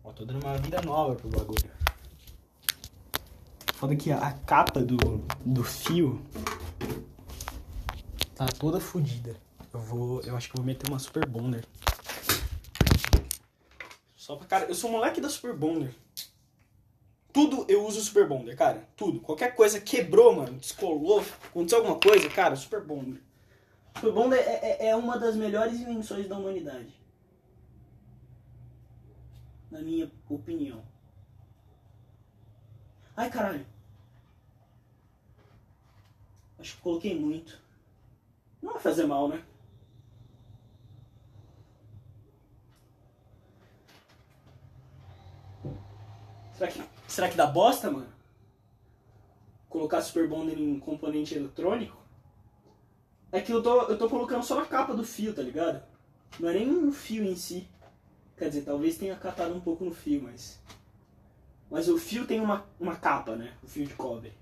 [0.03, 1.69] Ó, tô dando uma vida nova pro bagulho.
[3.75, 4.97] Foda que a capa do,
[5.45, 6.19] do fio
[8.33, 9.39] tá toda fodida.
[9.71, 10.21] Eu vou.
[10.21, 11.63] Eu acho que eu vou meter uma Super Bonder.
[14.15, 14.65] Só pra cara.
[14.65, 15.93] Eu sou moleque da Super Bonder.
[17.31, 18.89] Tudo eu uso Super Bonder, cara.
[18.95, 19.19] Tudo.
[19.19, 23.26] Qualquer coisa quebrou, mano, descolou, aconteceu alguma coisa, cara, Super Bonder.
[24.01, 26.93] Bonder é, é, é uma das melhores invenções da humanidade.
[29.69, 30.83] Na minha opinião.
[33.15, 33.65] Ai, caralho.
[36.59, 37.59] Acho que coloquei muito.
[38.61, 39.43] Não vai fazer mal, né?
[46.57, 48.11] Será que, será que dá bosta, mano?
[49.69, 51.96] Colocar Super Bonder em componente eletrônico?
[53.37, 55.83] É que eu tô, eu tô colocando só a capa do fio, tá ligado?
[56.39, 57.69] Não é nem o fio em si.
[58.35, 60.59] Quer dizer, talvez tenha catado um pouco no fio, mas...
[61.69, 63.55] Mas o fio tem uma, uma capa, né?
[63.61, 64.33] O fio de cobre.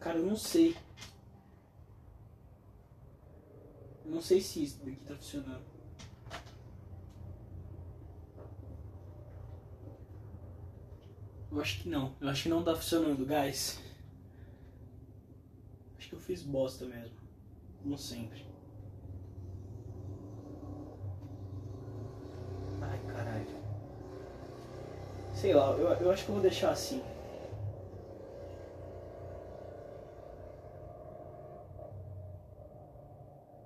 [0.00, 0.76] Cara, eu não sei.
[4.04, 5.69] Eu não sei se isso daqui tá funcionando.
[11.50, 12.14] Eu acho que não.
[12.20, 13.80] Eu acho que não tá funcionando, guys.
[15.98, 17.16] Acho que eu fiz bosta mesmo.
[17.82, 18.46] Como sempre.
[22.80, 23.46] Ai, caralho.
[25.34, 27.02] Sei lá, eu, eu acho que eu vou deixar assim.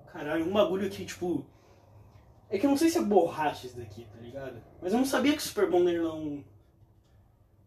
[0.07, 1.45] Caralho, um bagulho que, tipo.
[2.49, 4.63] É que eu não sei se é borracha isso daqui, tá ligado?
[4.81, 6.45] Mas eu não sabia que o Super Bonder não.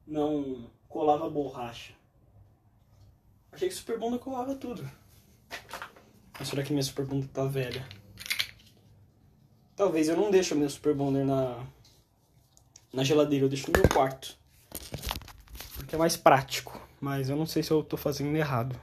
[0.08, 1.94] Não colava borracha.
[3.52, 4.90] Achei que o Super Bonder colava tudo.
[6.40, 7.86] Mas será que minha Super Bonder tá velha?
[9.76, 11.62] Talvez eu não deixe o meu Super Bonder na.
[12.94, 14.38] Na geladeira, eu deixo no meu quarto.
[15.76, 16.82] Porque é mais prático.
[17.02, 18.80] Mas eu não sei se eu tô fazendo errado.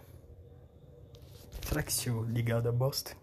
[1.66, 3.16] Será que se eu ligar da bosta?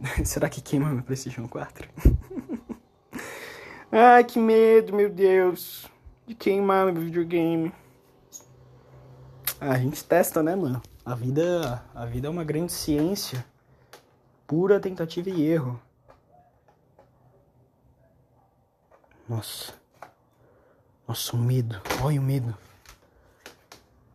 [0.24, 1.88] Será que queima meu PlayStation 4?
[3.98, 5.90] Ai, que medo, meu Deus.
[6.26, 7.72] De queimar meu videogame.
[9.58, 10.82] A gente testa, né, mano?
[11.02, 13.42] A vida, a vida é uma grande ciência.
[14.46, 15.80] Pura tentativa e erro.
[19.26, 19.72] Nossa.
[21.08, 21.80] Nossa, o medo.
[22.02, 22.54] Olha o medo.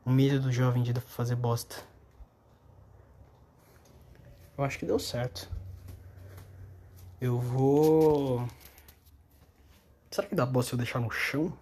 [0.05, 1.77] O medo do jovem de fazer bosta.
[4.55, 5.49] Eu acho que deu certo.
[7.19, 8.47] Eu vou.
[10.11, 11.57] Será que dá bosta eu deixar no chão?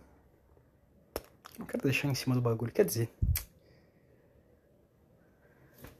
[1.59, 2.71] Não quero deixar em cima do bagulho.
[2.71, 3.13] Quer dizer.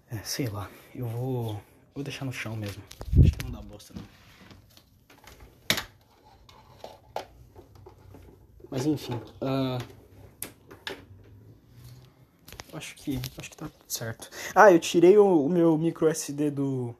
[0.09, 0.67] É, sei lá.
[0.95, 1.61] Eu vou.
[1.93, 2.81] Vou deixar no chão mesmo.
[3.23, 4.03] Acho que não dá bosta não.
[8.71, 9.13] Mas enfim.
[9.13, 9.77] Uh...
[12.73, 13.21] Acho que.
[13.37, 14.27] Acho que tá tudo certo.
[14.55, 16.95] Ah, eu tirei o, o meu micro SD do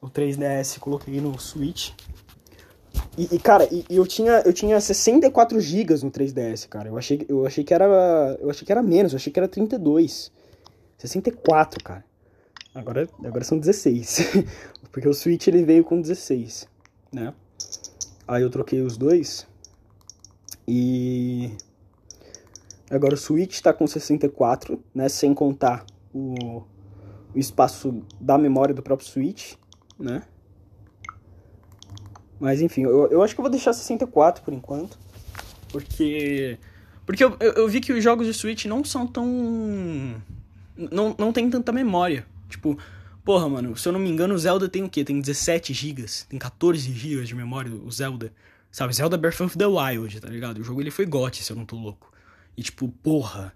[0.00, 1.90] o 3DS coloquei no Switch.
[3.16, 6.88] E, e cara, e, eu tinha eu tinha 64 GB no 3DS, cara.
[6.88, 7.84] Eu achei, eu achei que era
[8.40, 10.32] eu achei que era menos, eu achei que era 32.
[10.98, 12.04] 64, cara.
[12.74, 14.32] Agora, agora são 16.
[14.90, 16.68] Porque o Switch ele veio com 16,
[17.12, 17.34] né?
[18.26, 19.46] Aí eu troquei os dois.
[20.66, 21.52] E
[22.90, 26.62] agora o Switch tá com 64, né, sem contar o,
[27.34, 29.54] o espaço da memória do próprio Switch,
[29.98, 30.22] né?
[32.40, 34.98] Mas enfim, eu, eu acho que eu vou deixar 64 por enquanto.
[35.70, 36.58] Porque.
[37.06, 39.26] Porque eu, eu, vi que os jogos de Switch não são tão.
[40.76, 42.26] Não, não tem tanta memória.
[42.48, 42.78] Tipo,
[43.24, 45.04] porra, mano, se eu não me engano, o Zelda tem o quê?
[45.04, 48.32] Tem 17 GB, tem 14 GB de memória, o Zelda.
[48.70, 50.58] Sabe, Zelda Breath of the Wild, tá ligado?
[50.58, 52.12] O jogo ele foi GOT, se eu não tô louco.
[52.56, 53.52] E tipo, porra.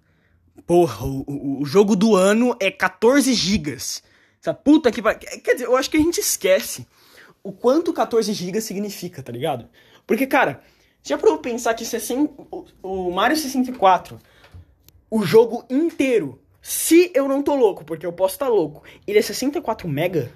[0.66, 3.72] Porra, o, o, o jogo do ano é 14 GB.
[3.72, 5.02] Essa puta que.
[5.02, 6.86] Quer dizer, eu acho que a gente esquece
[7.42, 9.68] o quanto 14 GB significa, tá ligado?
[10.06, 10.62] Porque, cara,
[11.02, 14.18] já pra eu pensar que 60, o, o Mario 64,
[15.10, 19.18] o jogo inteiro, se eu não tô louco, porque eu posso estar tá louco, ele
[19.18, 20.30] é 64 mega?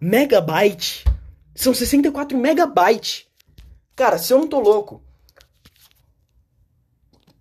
[0.00, 1.04] Megabyte?
[1.54, 3.30] São 64 megabyte.
[3.94, 5.02] Cara, se eu não tô louco,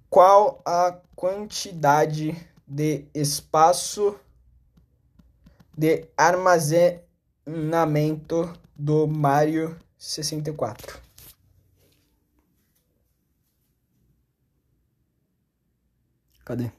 [0.10, 2.36] qual a quantidade
[2.68, 4.20] de espaço
[5.78, 11.02] de armazenamento do Mario 64.
[16.46, 16.72] Cadê?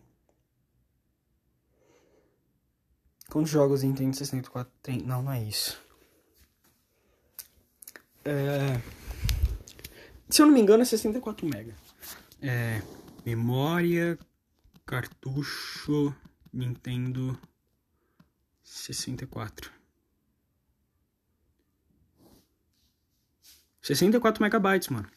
[3.28, 5.02] Quantos jogos Nintendo 64 tem?
[5.02, 5.78] Não, não é isso.
[8.24, 8.80] É...
[10.30, 11.74] Se eu não me engano, é 64 MB.
[12.40, 12.82] É...
[13.26, 14.18] Memória,
[14.86, 16.14] cartucho,
[16.50, 17.38] Nintendo
[18.64, 19.79] 64.
[23.82, 25.08] 64 megabytes, mano.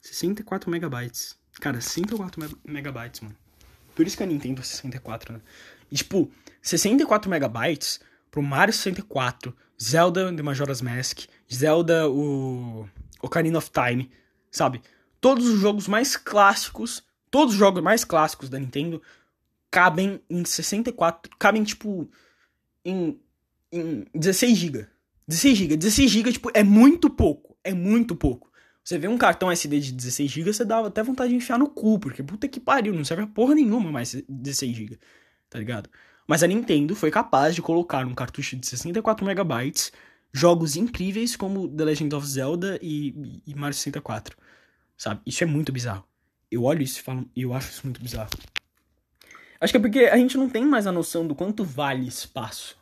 [0.00, 1.38] 64 megabytes.
[1.60, 3.36] Cara, 64 me megabytes, mano.
[3.94, 5.40] Por isso que a Nintendo é 64, né?
[5.90, 6.30] E, tipo,
[6.62, 8.00] 64 megabytes
[8.30, 12.88] pro Mario 64, Zelda The Majora's Mask, Zelda o
[13.20, 14.10] Ocarina of Time,
[14.50, 14.80] sabe?
[15.20, 19.02] Todos os jogos mais clássicos, todos os jogos mais clássicos da Nintendo
[19.70, 22.10] cabem em 64, cabem tipo
[22.84, 23.20] em,
[23.70, 24.88] em 16 GB.
[25.30, 28.50] 16 GB, 16 GB tipo é muito pouco, é muito pouco.
[28.82, 31.68] Você vê um cartão SD de 16 GB, você dá até vontade de enfiar no
[31.68, 34.98] cu, porque puta que pariu, não serve a porra nenhuma mais 16 GB,
[35.48, 35.88] tá ligado?
[36.26, 39.92] Mas a Nintendo foi capaz de colocar num cartucho de 64 megabytes
[40.32, 44.36] jogos incríveis como The Legend of Zelda e, e Mario 64,
[44.96, 45.20] sabe?
[45.24, 46.04] Isso é muito bizarro.
[46.50, 48.30] Eu olho isso e falo, eu acho isso muito bizarro.
[49.60, 52.76] Acho que é porque a gente não tem mais a noção do quanto vale espaço,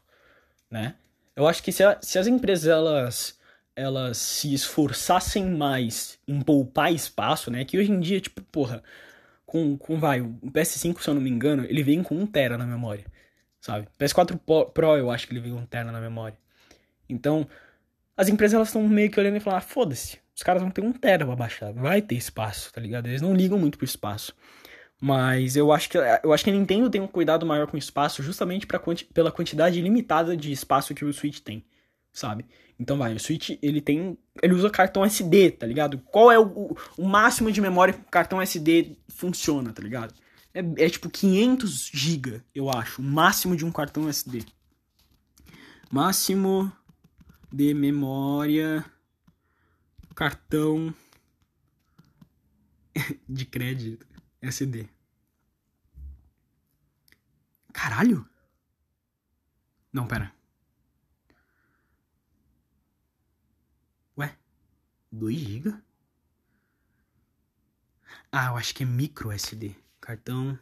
[0.70, 0.94] né?
[1.38, 3.38] Eu acho que se, a, se as empresas elas,
[3.76, 7.64] elas se esforçassem mais em poupar espaço, né?
[7.64, 8.82] Que hoje em dia, tipo, porra,
[9.46, 12.58] com, com vai, o PS5, se eu não me engano, ele vem com 1 tera
[12.58, 13.04] na memória,
[13.60, 13.86] sabe?
[14.00, 14.36] PS4
[14.74, 16.36] Pro, eu acho que ele vem com 1 tera na memória.
[17.08, 17.46] Então,
[18.16, 20.80] as empresas elas estão meio que olhando e falando, ah, foda-se, os caras vão ter
[20.80, 23.06] 1 tera pra baixar, vai ter espaço, tá ligado?
[23.06, 24.34] Eles não ligam muito pro espaço.
[25.00, 27.78] Mas eu acho que eu acho que a Nintendo tem um cuidado maior com o
[27.78, 28.80] espaço justamente pra,
[29.14, 31.64] pela quantidade limitada de espaço que o Switch tem,
[32.12, 32.44] sabe?
[32.80, 34.18] Então vai, o Switch ele tem.
[34.42, 35.98] Ele usa cartão SD, tá ligado?
[35.98, 40.14] Qual é o, o máximo de memória que o cartão SD funciona, tá ligado?
[40.52, 44.44] É, é tipo 500 GB, eu acho, o máximo de um cartão SD.
[45.90, 46.72] Máximo
[47.52, 48.84] de memória
[50.14, 50.92] cartão
[53.28, 54.07] de crédito.
[54.42, 54.88] SD.
[57.72, 58.28] Caralho?
[59.92, 60.32] Não, pera.
[64.16, 64.36] Ué?
[65.12, 65.82] 2 GB?
[68.32, 69.74] Ah, eu acho que é micro SD.
[70.00, 70.58] Cartão.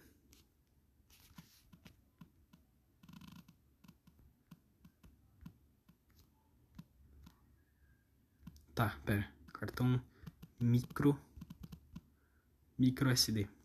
[8.75, 9.29] Tá, pera.
[9.53, 10.01] Cartão
[10.61, 11.19] micro.
[12.79, 13.56] Micro SD.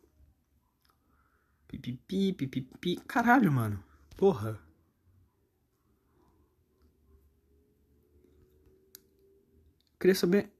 [1.72, 2.98] Pipipi, pipipi.
[3.08, 3.82] Caralho, mano.
[4.18, 4.60] Porra.
[9.98, 10.52] Queria saber.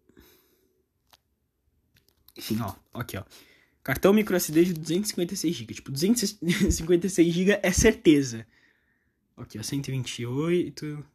[2.38, 2.74] Enfim, ó.
[2.94, 3.26] Aqui, ó.
[3.84, 5.74] Cartão micro SD de 256 GB.
[5.74, 8.48] Tipo, 256 GB é certeza.
[9.36, 9.64] Aqui, ó.
[9.64, 11.06] 128.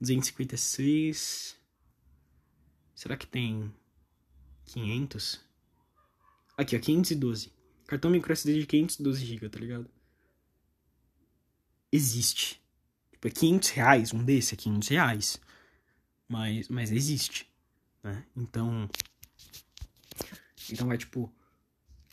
[0.00, 1.58] 256.
[2.94, 3.74] Será que tem
[4.66, 5.40] 500?
[6.56, 6.78] Aqui, ó.
[6.78, 7.57] 512.
[7.88, 9.90] Cartão micro SD de 512 GB, tá ligado?
[11.90, 12.60] Existe.
[13.10, 14.12] Tipo, é 500 reais.
[14.12, 15.40] Um desse é 500 reais.
[16.28, 17.50] Mas, mas existe.
[18.04, 18.22] Né?
[18.36, 18.90] Então.
[20.70, 21.32] Então é tipo.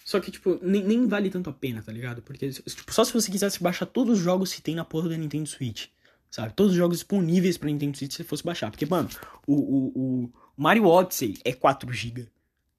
[0.06, 2.22] Só que, tipo, nem, nem vale tanto a pena, tá ligado?
[2.22, 5.18] Porque, tipo, só se você quisesse baixar todos os jogos que tem na porra da
[5.18, 5.88] Nintendo Switch.
[6.32, 6.54] Sabe?
[6.54, 8.72] Todos os jogos disponíveis pra Nintendo Switch se você fosse baixar.
[8.72, 9.10] Porque, mano,
[9.46, 12.30] o, o, o Mario Odyssey é 4GB.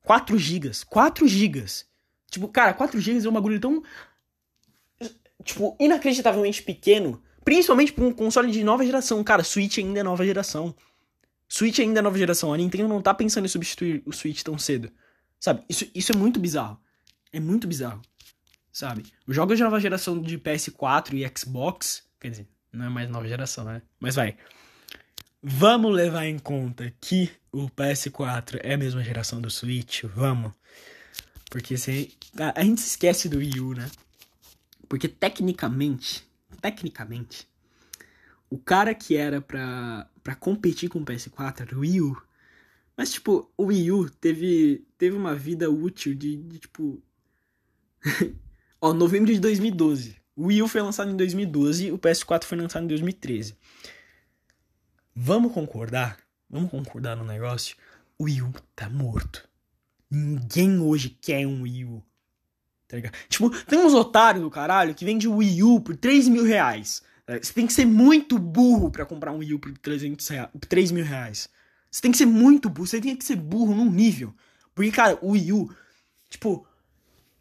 [0.03, 0.87] 4GB.
[0.87, 1.85] 4GB.
[2.37, 3.83] Tipo, cara, 4GB é um bagulho tão.
[5.43, 7.23] Tipo, inacreditavelmente pequeno.
[7.43, 9.25] Principalmente pra um console de nova geração.
[9.25, 10.75] Cara, Switch ainda é nova geração.
[11.49, 12.53] Switch ainda é nova geração.
[12.53, 14.93] A Nintendo não tá pensando em substituir o Switch tão cedo.
[15.41, 15.65] Sabe?
[15.67, 16.79] Isso, isso é muito bizarro.
[17.33, 18.03] É muito bizarro.
[18.71, 19.05] Sabe?
[19.27, 22.03] Os jogos de nova geração de PS4 e Xbox.
[22.21, 23.81] Quer dizer, não é mais nova geração, né?
[23.99, 24.37] Mas vai.
[25.43, 30.03] Vamos levar em conta que o PS4 é a mesma geração do Switch?
[30.05, 30.53] Vamos.
[31.51, 33.91] Porque se, a, a gente esquece do Wii U, né?
[34.89, 36.27] Porque tecnicamente,
[36.61, 37.49] tecnicamente,
[38.49, 42.23] o cara que era pra, pra competir com o PS4 era o Wii U.
[42.97, 47.03] Mas, tipo, o Wii U teve, teve uma vida útil de, de tipo.
[48.81, 50.17] Ó, novembro de 2012.
[50.35, 53.57] O Wii U foi lançado em 2012, o PS4 foi lançado em 2013.
[55.15, 56.19] Vamos concordar?
[56.49, 57.77] Vamos concordar no negócio?
[58.19, 59.49] O Wii U tá morto.
[60.17, 62.03] Ninguém hoje quer um Wii U.
[62.89, 63.15] Tá ligado?
[63.29, 67.03] Tipo, tem uns otários do caralho que vende o Wii U por 3 mil reais.
[67.43, 70.93] Você tem que ser muito burro para comprar um Wii U por 300 reais, 3
[70.93, 71.49] mil reais.
[71.91, 74.33] Você tem que ser muito burro, você tem que ser burro num nível.
[74.75, 75.75] Porque, cara, o Wii U,
[76.31, 76.67] tipo,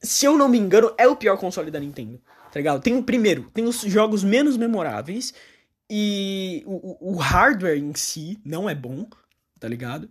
[0.01, 2.19] se eu não me engano, é o pior console da Nintendo.
[2.51, 2.81] Tá ligado?
[2.81, 5.33] Tem o primeiro, tem os jogos menos memoráveis.
[5.87, 9.07] E o, o hardware em si não é bom,
[9.59, 10.09] tá ligado?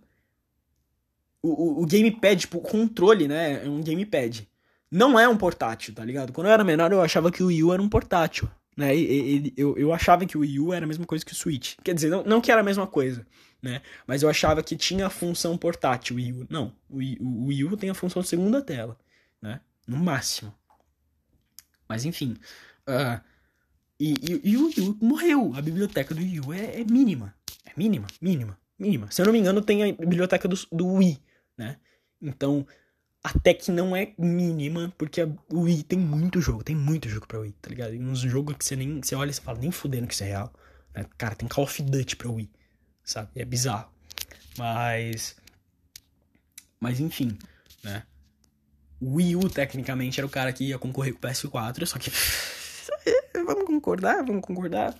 [1.47, 3.65] O, o, gamepad, tipo, o controle, né?
[3.65, 4.47] É um gamepad.
[4.89, 6.33] Não é um portátil, tá ligado?
[6.33, 8.49] Quando eu era menor, eu achava que o Wii U era um portátil.
[8.75, 8.95] Né?
[8.95, 11.75] Ele, eu, eu achava que o Wii U era a mesma coisa que o Switch.
[11.83, 13.25] Quer dizer, não, não que era a mesma coisa,
[13.61, 13.81] né?
[14.05, 16.47] Mas eu achava que tinha a função portátil o Wii U.
[16.49, 18.97] Não, o Wii, o Wii U tem a função de segunda tela,
[19.41, 19.61] né?
[19.87, 20.53] No máximo.
[21.87, 22.35] Mas enfim.
[22.87, 23.21] Uh,
[23.99, 25.53] e, e, e, o Wii U morreu.
[25.55, 27.33] A biblioteca do Wii U é, é, mínima.
[27.65, 29.11] É mínima, mínima, mínima.
[29.11, 31.19] Se eu não me engano, tem a biblioteca do, do Wii,
[31.57, 31.77] né?
[32.21, 32.65] Então,
[33.25, 37.39] até que não é mínima, porque o Wii tem muito jogo, tem muito jogo pra
[37.39, 37.95] Wii, tá ligado?
[37.95, 39.01] E uns jogos que você nem.
[39.01, 40.53] Você olha e você fala, nem fudendo que isso é real.
[40.93, 41.05] Né?
[41.17, 42.51] Cara, tem Call of Duty pra Wii,
[43.03, 43.29] sabe?
[43.35, 43.91] É bizarro.
[44.57, 45.35] Mas.
[46.79, 47.35] Mas enfim,
[47.83, 48.03] né?
[49.01, 52.11] O Wii U, tecnicamente, era o cara que ia concorrer com o PS4, só que.
[53.43, 54.95] vamos concordar, vamos concordar.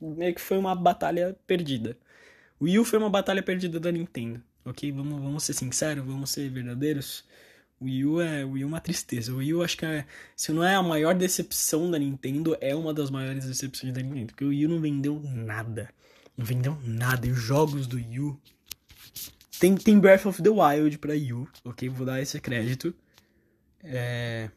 [0.00, 1.98] Meio que foi uma batalha perdida.
[2.60, 4.92] O Wii U foi uma batalha perdida da Nintendo ok?
[4.92, 7.24] Vamos, vamos ser sinceros, vamos ser verdadeiros.
[7.80, 9.32] O Wii U é, o Wii U é uma tristeza.
[9.32, 10.06] O Wii U acho que é,
[10.36, 14.26] se não é a maior decepção da Nintendo, é uma das maiores decepções da Nintendo.
[14.28, 15.90] Porque o Wii U não vendeu nada.
[16.36, 17.26] Não vendeu nada.
[17.26, 18.40] E os jogos do Wii U.
[19.58, 21.88] Tem, tem Breath of the Wild pra Wii U, ok?
[21.88, 22.94] Vou dar esse crédito.
[23.82, 24.50] É.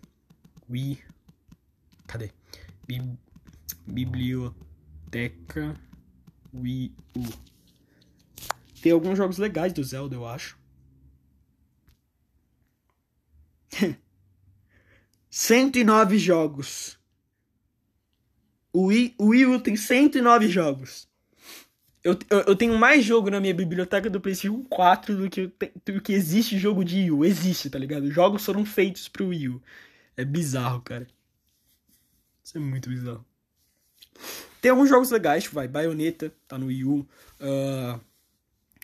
[0.69, 0.99] Wii.
[2.07, 2.31] Cadê?
[2.87, 3.01] Bi...
[3.85, 5.75] Biblioteca
[6.53, 7.23] Wii U.
[8.87, 10.57] Tem alguns jogos legais do Zelda, eu acho.
[15.29, 16.97] 109 jogos.
[18.71, 21.05] O Wii, o Wii U tem 109 jogos.
[22.01, 25.51] Eu, eu, eu, tenho mais jogo na minha biblioteca do PlayStation 4 do que,
[25.85, 27.25] do que existe jogo de Wii U.
[27.25, 28.05] Existe, tá ligado?
[28.05, 29.61] Os jogos foram feitos pro Wii U.
[30.15, 31.05] É bizarro, cara.
[32.41, 33.25] Isso é muito bizarro.
[34.61, 37.05] Tem alguns jogos legais, tipo, vai, Bayonetta, tá no Wii U.
[37.41, 38.06] Uh,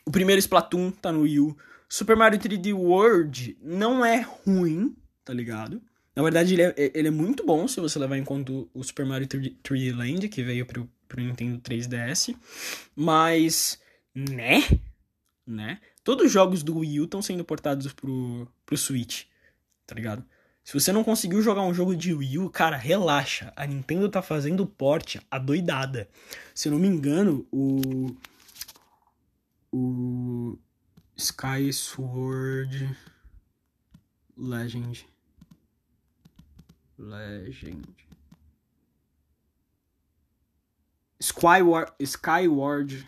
[0.05, 1.57] o primeiro Splatoon tá no Wii U.
[1.87, 5.81] Super Mario 3D World não é ruim, tá ligado?
[6.15, 9.05] Na verdade, ele é, ele é muito bom se você levar em conta o Super
[9.05, 12.35] Mario 3D Land, que veio pro, pro Nintendo 3DS.
[12.95, 13.79] Mas,
[14.13, 14.63] né?
[15.45, 15.79] Né?
[16.03, 19.23] Todos os jogos do Wii U estão sendo portados pro, pro Switch,
[19.85, 20.23] tá ligado?
[20.63, 23.51] Se você não conseguiu jogar um jogo de Wii U, cara, relaxa.
[23.55, 26.07] A Nintendo tá fazendo porte adoidada.
[26.55, 28.15] Se eu não me engano, o
[29.73, 30.59] o
[31.17, 32.95] Sky Sword
[34.37, 35.07] Legend.
[36.99, 37.95] Legend.
[41.19, 41.91] Skyward.
[41.99, 43.07] Skyward.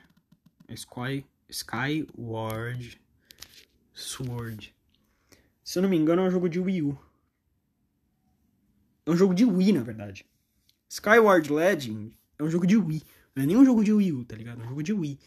[0.69, 1.23] Sky.
[1.47, 2.99] Skyward
[3.93, 4.73] Sword.
[5.63, 6.97] Se eu não me engano, é um jogo de Wii U.
[9.05, 10.25] É um jogo de Wii, na verdade.
[10.89, 13.03] Skyward Legend é um jogo de Wii.
[13.35, 14.61] Não é nem um jogo de Wii U, tá ligado?
[14.61, 15.19] É um jogo de Wii.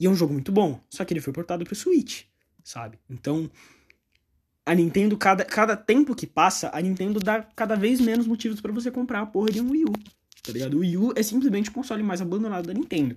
[0.00, 0.82] E é um jogo muito bom.
[0.88, 2.24] Só que ele foi portado pro Switch,
[2.64, 2.98] sabe?
[3.08, 3.50] Então,
[4.64, 8.72] a Nintendo, cada, cada tempo que passa, a Nintendo dá cada vez menos motivos para
[8.72, 9.92] você comprar a porra de um Wii U.
[10.42, 10.78] Tá ligado?
[10.78, 13.16] O Wii U é simplesmente o console mais abandonado da Nintendo.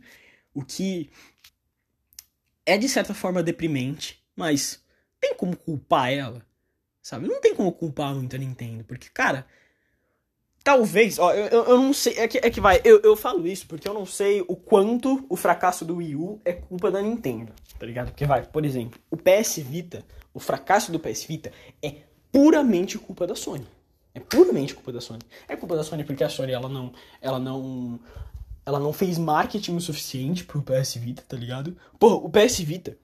[0.54, 1.10] O que
[2.66, 4.84] é de certa forma deprimente, mas
[5.22, 6.46] tem como culpar ela,
[7.02, 7.28] sabe?
[7.28, 9.48] Não tem como culpar muito a Nintendo, porque, cara,
[10.64, 13.68] Talvez, ó, eu, eu não sei, é que, é que vai, eu, eu falo isso
[13.68, 17.51] porque eu não sei o quanto o fracasso do Wii U é culpa da Nintendo,
[17.78, 18.11] tá ligado?
[18.11, 21.51] Porque vai, por exemplo, o PS Vita, o fracasso do PS Vita
[21.82, 21.95] é
[22.32, 23.68] puramente culpa da Sony.
[24.16, 25.22] É puramente culpa da Sony.
[25.49, 27.99] É culpa da Sony porque a Sony, ela não, ela não,
[28.66, 31.76] ela não fez marketing o suficiente pro PS Vita, tá ligado?
[31.99, 32.97] Porra, o PS Vita,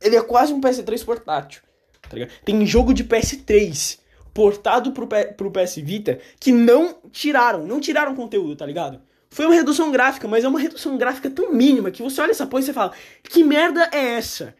[0.00, 1.60] ele é quase um PS3 portátil,
[2.00, 2.32] tá ligado?
[2.46, 4.00] Tem jogo de PS3
[4.32, 5.06] portado pro,
[5.50, 9.00] PS Vita que não tiraram, não tiraram conteúdo, tá ligado?
[9.30, 12.46] Foi uma redução gráfica, mas é uma redução gráfica tão mínima que você olha essa
[12.46, 14.54] porra e você fala: que merda é essa?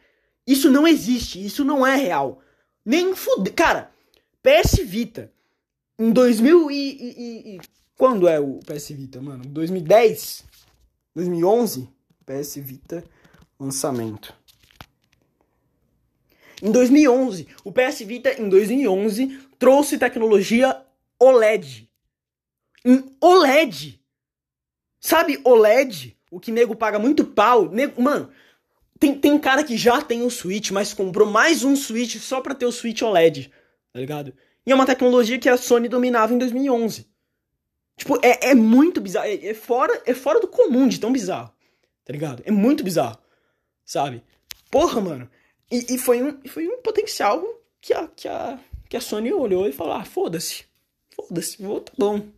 [0.46, 2.40] Isso não existe, isso não é real.
[2.84, 3.50] Nem fude.
[3.50, 3.90] Cara,
[4.42, 5.30] PS Vita,
[5.98, 7.60] em 2000 e, e, e,
[7.96, 9.44] Quando é o PS Vita, mano?
[9.44, 10.44] 2010?
[11.14, 11.88] 2011?
[12.24, 13.04] PS Vita
[13.60, 14.34] lançamento.
[16.62, 20.76] Em 2011, o PS Vita em 2011 trouxe tecnologia
[21.20, 21.88] OLED.
[22.84, 24.02] Em OLED.
[24.98, 26.18] Sabe OLED?
[26.32, 27.70] O que nego paga muito pau.
[27.70, 28.28] Nego, mano,
[28.98, 32.56] tem, tem cara que já tem o Switch, mas comprou mais um Switch só pra
[32.56, 33.52] ter o Switch OLED.
[33.92, 34.34] Tá ligado?
[34.66, 37.06] E é uma tecnologia que a Sony dominava em 2011.
[37.96, 39.26] Tipo, é, é muito bizarro.
[39.28, 41.54] É, é, fora, é fora do comum de tão bizarro.
[42.04, 42.42] Tá ligado?
[42.44, 43.16] É muito bizarro.
[43.84, 44.24] Sabe?
[44.72, 45.30] Porra, mano.
[45.70, 47.44] E, e foi, um, foi um potencial
[47.80, 48.58] que a, que, a,
[48.92, 50.64] que a Sony olhou e falou: ah, foda-se.
[51.16, 52.28] Foda-se, vou, tá bom.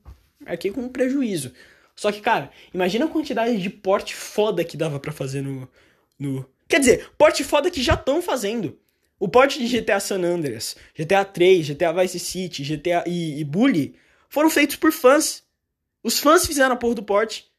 [0.46, 1.52] Aqui com prejuízo.
[1.96, 5.68] Só que, cara, imagina a quantidade de porte foda que dava para fazer no,
[6.16, 6.48] no.
[6.68, 8.78] Quer dizer, porte foda que já estão fazendo.
[9.18, 13.96] O porte de GTA San Andreas, GTA 3, GTA Vice City, GTA e, e Bully
[14.28, 15.42] foram feitos por fãs.
[16.04, 17.50] Os fãs fizeram a porra do porte,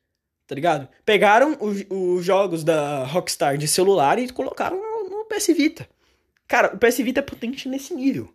[0.47, 0.87] tá ligado?
[1.05, 4.79] Pegaram os jogos da Rockstar de celular e colocaram
[5.25, 5.89] PS Vita.
[6.47, 8.33] Cara, o PS Vita é potente nesse nível.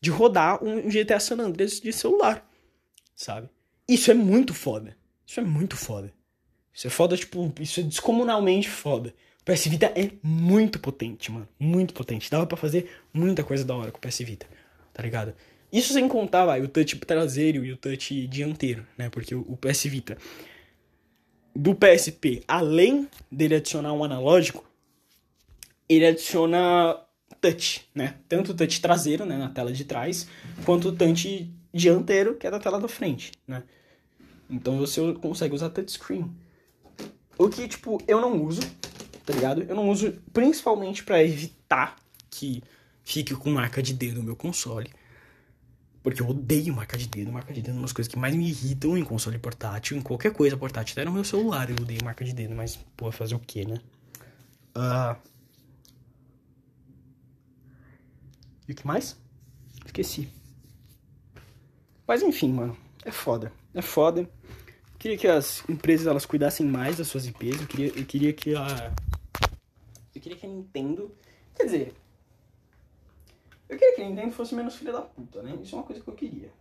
[0.00, 2.48] De rodar um GTA San Andreas de celular.
[3.14, 3.48] Sabe?
[3.86, 4.96] Isso é muito foda.
[5.26, 6.12] Isso é muito foda.
[6.72, 9.14] Isso é foda, tipo, isso é descomunalmente foda.
[9.40, 11.48] O PS Vita é muito potente, mano.
[11.58, 12.30] Muito potente.
[12.30, 14.46] Dava para fazer muita coisa da hora com o PS Vita.
[14.92, 15.34] Tá ligado?
[15.72, 19.08] Isso sem contar, vai, o touch traseiro e o touch dianteiro, né?
[19.08, 20.16] Porque o, o PS Vita
[21.54, 24.64] do PSP, além dele adicionar um analógico,
[25.88, 26.98] ele adiciona
[27.40, 28.16] touch, né?
[28.28, 30.28] Tanto o touch traseiro, né, na tela de trás,
[30.64, 33.62] quanto o touch dianteiro, que é da tela da frente, né?
[34.48, 36.30] Então você consegue usar touchscreen.
[37.38, 38.60] O que, tipo, eu não uso,
[39.24, 39.62] tá ligado?
[39.62, 41.96] Eu não uso principalmente para evitar
[42.28, 42.62] que
[43.04, 44.90] fique com marca de dedo no meu console.
[46.02, 47.30] Porque eu odeio marca de dedo.
[47.30, 50.00] Marca de dedo é uma das coisas que mais me irritam em console portátil, em
[50.00, 50.92] qualquer coisa portátil.
[50.92, 53.78] Até no meu celular eu odeio marca de dedo, mas, pô, fazer o quê, né?
[54.76, 55.16] Uh,
[58.70, 59.16] E o que mais?
[59.84, 60.28] Esqueci.
[62.06, 62.76] Mas enfim, mano.
[63.04, 63.52] É foda.
[63.74, 64.20] É foda.
[64.20, 67.62] Eu queria que as empresas elas cuidassem mais das suas IPs.
[67.62, 68.94] Eu queria, eu queria que a.
[70.14, 71.12] Eu queria que a Nintendo.
[71.56, 71.94] Quer dizer.
[73.68, 75.58] Eu queria que a Nintendo fosse menos filha da puta, né?
[75.60, 76.52] Isso é uma coisa que eu queria.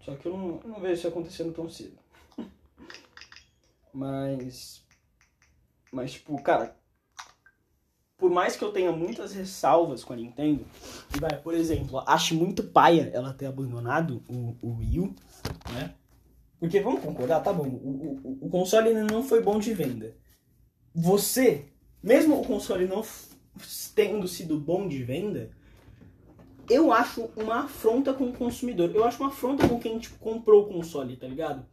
[0.00, 1.96] Só que eu não, eu não vejo isso acontecendo tão cedo.
[3.94, 4.84] Mas.
[5.92, 6.76] Mas, tipo, cara,
[8.22, 10.64] por mais que eu tenha muitas ressalvas com a Nintendo,
[11.18, 15.14] vai, por exemplo, acho muito paia ela ter abandonado o, o Wii U,
[15.72, 15.92] né?
[16.60, 20.16] Porque vamos concordar, tá bom, o, o, o console não foi bom de venda.
[20.94, 21.64] Você,
[22.00, 23.04] mesmo o console não
[23.92, 25.50] tendo sido bom de venda,
[26.70, 28.94] eu acho uma afronta com o consumidor.
[28.94, 31.66] Eu acho uma afronta com quem tipo, comprou o console, tá ligado?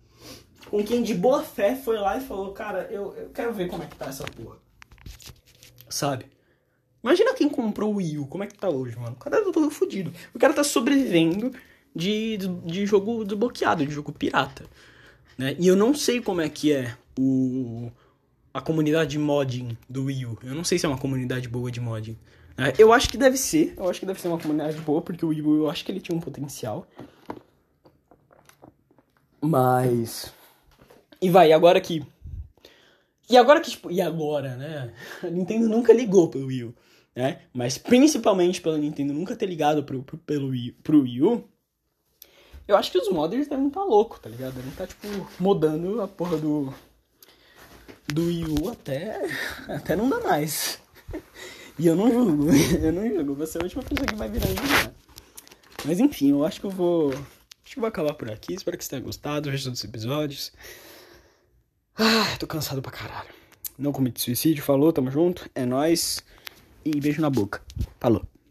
[0.67, 3.83] Com quem de boa fé foi lá e falou, cara, eu, eu quero ver como
[3.83, 4.57] é que tá essa porra.
[5.87, 6.38] Sabe?
[7.03, 9.13] Imagina quem comprou o Wii U, como é que tá hoje, mano?
[9.13, 10.11] O cara tá todo fodido.
[10.33, 11.53] O cara tá sobrevivendo
[11.95, 14.65] de, de, jogo desbloqueado, de jogo pirata.
[15.37, 15.55] Né?
[15.57, 17.89] E eu não sei como é que é o,
[18.53, 20.37] a, comunidade de modding do Wii U.
[20.43, 22.17] Eu não sei se é uma comunidade boa de modding.
[22.57, 23.73] É, eu acho que deve ser.
[23.77, 25.91] Eu acho que deve ser uma comunidade boa, porque o Wii U eu acho que
[25.91, 26.85] ele tinha um potencial.
[29.41, 30.33] Mas.
[31.21, 32.05] E vai, agora que.
[33.29, 34.93] E agora que, tipo, e agora, né?
[35.23, 36.75] A Nintendo nunca ligou pro Wii U,
[37.15, 37.41] né?
[37.53, 41.49] Mas principalmente pela Nintendo nunca ter ligado pro, pro, pelo Wii, pro Wii U,
[42.67, 44.53] eu acho que os modders devem estar tá louco, tá ligado?
[44.53, 46.71] Devem estar, tá, tipo, modando a porra do.
[48.07, 49.27] Do Wii U até.
[49.67, 50.79] Até não dá mais.
[51.79, 52.47] E eu não julgo,
[52.83, 53.35] eu não julgo.
[53.35, 54.93] Você é a última pessoa que vai virar julgar.
[55.85, 57.13] Mas enfim, eu acho que eu vou.
[57.13, 58.53] Acho que vou acabar por aqui.
[58.53, 59.49] Espero que você tenha gostado.
[59.49, 60.51] Veja os episódios.
[61.97, 63.29] Ah, tô cansado pra caralho.
[63.77, 65.49] Não comete suicídio, falou, tamo junto.
[65.55, 66.21] É nóis.
[66.85, 67.61] E beijo na boca.
[67.99, 68.25] Falou.